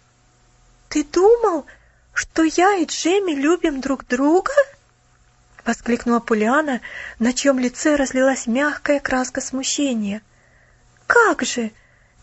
Ты 0.89 1.05
думал, 1.05 1.67
что 2.15 2.43
я 2.43 2.77
и 2.77 2.87
Джемми 2.87 3.33
любим 3.33 3.81
друг 3.81 4.07
друга? 4.07 4.53
Воскликнула 5.65 6.21
Пулиана, 6.21 6.81
на 7.19 7.35
чьем 7.35 7.59
лице 7.59 7.97
разлилась 7.97 8.47
мягкая 8.47 9.01
краска 9.01 9.41
смущения. 9.41 10.23
Как 11.07 11.43
же? 11.43 11.73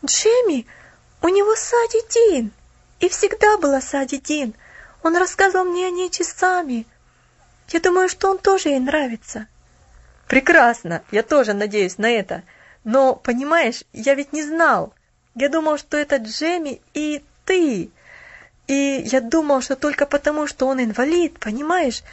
Джемми, 0.03 0.65
у 1.21 1.27
него 1.27 1.55
Сади 1.55 2.01
Дин. 2.09 2.51
И 2.99 3.09
всегда 3.09 3.57
была 3.57 3.81
Сади 3.81 4.17
Дин. 4.17 4.55
Он 5.03 5.15
рассказывал 5.15 5.65
мне 5.65 5.87
о 5.87 5.91
ней 5.91 6.09
часами. 6.09 6.87
Я 7.69 7.79
думаю, 7.79 8.09
что 8.09 8.31
он 8.31 8.39
тоже 8.39 8.69
ей 8.69 8.79
нравится. 8.79 9.47
Прекрасно, 10.27 11.03
я 11.11 11.21
тоже 11.21 11.53
надеюсь 11.53 11.99
на 11.99 12.09
это. 12.09 12.43
Но, 12.83 13.15
понимаешь, 13.15 13.83
я 13.93 14.15
ведь 14.15 14.33
не 14.33 14.43
знал. 14.43 14.93
Я 15.35 15.49
думал, 15.49 15.77
что 15.77 15.97
это 15.97 16.17
Джемми 16.17 16.81
и 16.93 17.23
ты. 17.45 17.91
И 18.67 19.03
я 19.05 19.21
думал, 19.21 19.61
что 19.61 19.75
только 19.75 20.05
потому, 20.05 20.47
что 20.47 20.67
он 20.67 20.83
инвалид, 20.83 21.39
понимаешь, 21.39 22.03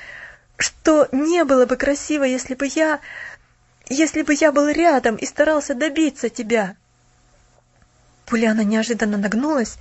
что 0.59 1.09
не 1.13 1.45
было 1.45 1.67
бы 1.67 1.77
красиво, 1.77 2.25
если 2.25 2.55
бы 2.55 2.67
я... 2.67 3.01
если 3.89 4.23
бы 4.23 4.35
я 4.35 4.53
был 4.53 4.69
рядом 4.69 5.17
и 5.17 5.27
старался 5.27 5.75
добиться 5.75 6.29
тебя. 6.29 6.77
Пуляна 8.27 8.63
неожиданно 8.63 9.17
нагнулась 9.17 9.77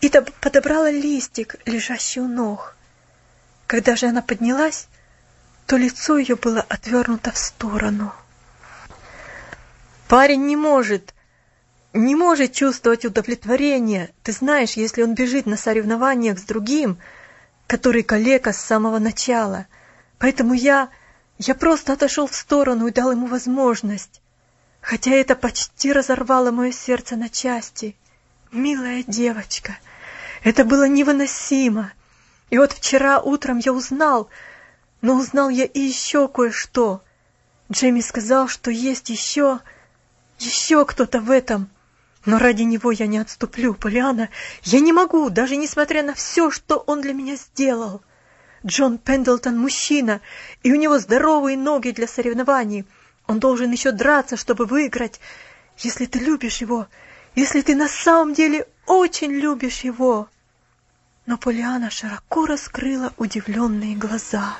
и 0.00 0.08
подобрала 0.40 0.90
листик, 0.90 1.56
лежащий 1.64 2.20
у 2.20 2.28
ног. 2.28 2.76
Когда 3.66 3.96
же 3.96 4.06
она 4.06 4.22
поднялась, 4.22 4.88
то 5.66 5.76
лицо 5.76 6.18
ее 6.18 6.36
было 6.36 6.64
отвернуто 6.68 7.32
в 7.32 7.38
сторону. 7.38 8.12
Парень 10.08 10.46
не 10.46 10.56
может, 10.56 11.13
не 11.94 12.16
может 12.16 12.52
чувствовать 12.52 13.04
удовлетворение. 13.04 14.10
Ты 14.24 14.32
знаешь, 14.32 14.72
если 14.72 15.02
он 15.02 15.14
бежит 15.14 15.46
на 15.46 15.56
соревнованиях 15.56 16.40
с 16.40 16.42
другим, 16.42 16.98
который 17.68 18.02
калека 18.02 18.52
с 18.52 18.60
самого 18.60 18.98
начала. 18.98 19.66
Поэтому 20.18 20.54
я, 20.54 20.90
я 21.38 21.54
просто 21.54 21.92
отошел 21.92 22.26
в 22.26 22.34
сторону 22.34 22.88
и 22.88 22.92
дал 22.92 23.12
ему 23.12 23.26
возможность. 23.26 24.20
Хотя 24.80 25.12
это 25.12 25.36
почти 25.36 25.92
разорвало 25.92 26.50
мое 26.50 26.72
сердце 26.72 27.14
на 27.14 27.28
части. 27.28 27.96
Милая 28.50 29.04
девочка, 29.06 29.78
это 30.42 30.64
было 30.64 30.88
невыносимо. 30.88 31.92
И 32.50 32.58
вот 32.58 32.72
вчера 32.72 33.20
утром 33.20 33.58
я 33.58 33.72
узнал, 33.72 34.28
но 35.00 35.14
узнал 35.14 35.48
я 35.48 35.64
и 35.64 35.80
еще 35.80 36.26
кое-что. 36.28 37.02
Джейми 37.70 38.00
сказал, 38.00 38.48
что 38.48 38.72
есть 38.72 39.10
еще... 39.10 39.60
еще 40.38 40.84
кто-то 40.84 41.20
в 41.20 41.30
этом. 41.30 41.70
Но 42.26 42.38
ради 42.38 42.62
него 42.62 42.90
я 42.90 43.06
не 43.06 43.18
отступлю, 43.18 43.74
Полиана. 43.74 44.30
Я 44.62 44.80
не 44.80 44.92
могу, 44.92 45.28
даже 45.28 45.56
несмотря 45.56 46.02
на 46.02 46.14
все, 46.14 46.50
что 46.50 46.78
он 46.78 47.00
для 47.02 47.12
меня 47.12 47.36
сделал. 47.36 48.02
Джон 48.64 48.96
Пендлтон 48.96 49.58
мужчина, 49.58 50.22
и 50.62 50.72
у 50.72 50.76
него 50.76 50.98
здоровые 50.98 51.58
ноги 51.58 51.90
для 51.90 52.08
соревнований. 52.08 52.86
Он 53.26 53.38
должен 53.38 53.70
еще 53.70 53.92
драться, 53.92 54.36
чтобы 54.36 54.64
выиграть. 54.64 55.20
Если 55.78 56.06
ты 56.06 56.18
любишь 56.18 56.58
его, 56.58 56.86
если 57.34 57.60
ты 57.60 57.74
на 57.74 57.88
самом 57.88 58.32
деле 58.32 58.66
очень 58.86 59.32
любишь 59.32 59.80
его. 59.80 60.28
Но 61.26 61.36
Полиана 61.36 61.90
широко 61.90 62.46
раскрыла 62.46 63.12
удивленные 63.18 63.96
глаза. 63.96 64.56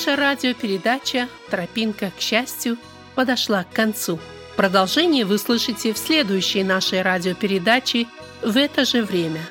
Наша 0.00 0.16
радиопередача 0.16 1.28
«Тропинка 1.50 2.10
к 2.16 2.22
счастью» 2.22 2.78
подошла 3.14 3.64
к 3.64 3.72
концу. 3.74 4.18
Продолжение 4.56 5.26
вы 5.26 5.36
слышите 5.36 5.92
в 5.92 5.98
следующей 5.98 6.64
нашей 6.64 7.02
радиопередаче 7.02 8.06
в 8.40 8.56
это 8.56 8.86
же 8.86 9.02
время. 9.02 9.42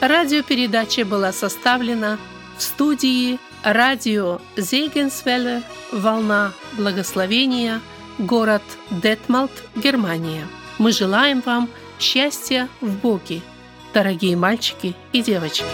Радиопередача 0.00 1.04
была 1.04 1.30
составлена 1.30 2.18
в 2.56 2.62
студии 2.62 3.38
радио 3.62 4.40
Зейгенсвелле 4.56 5.62
«Волна 5.92 6.54
благословения», 6.72 7.82
город 8.16 8.62
Детмалт, 8.90 9.52
Германия. 9.76 10.46
Мы 10.78 10.92
желаем 10.92 11.42
вам 11.44 11.68
счастья 12.00 12.70
в 12.80 12.96
Боге, 12.96 13.42
дорогие 13.92 14.38
мальчики 14.38 14.96
и 15.12 15.22
девочки. 15.22 15.66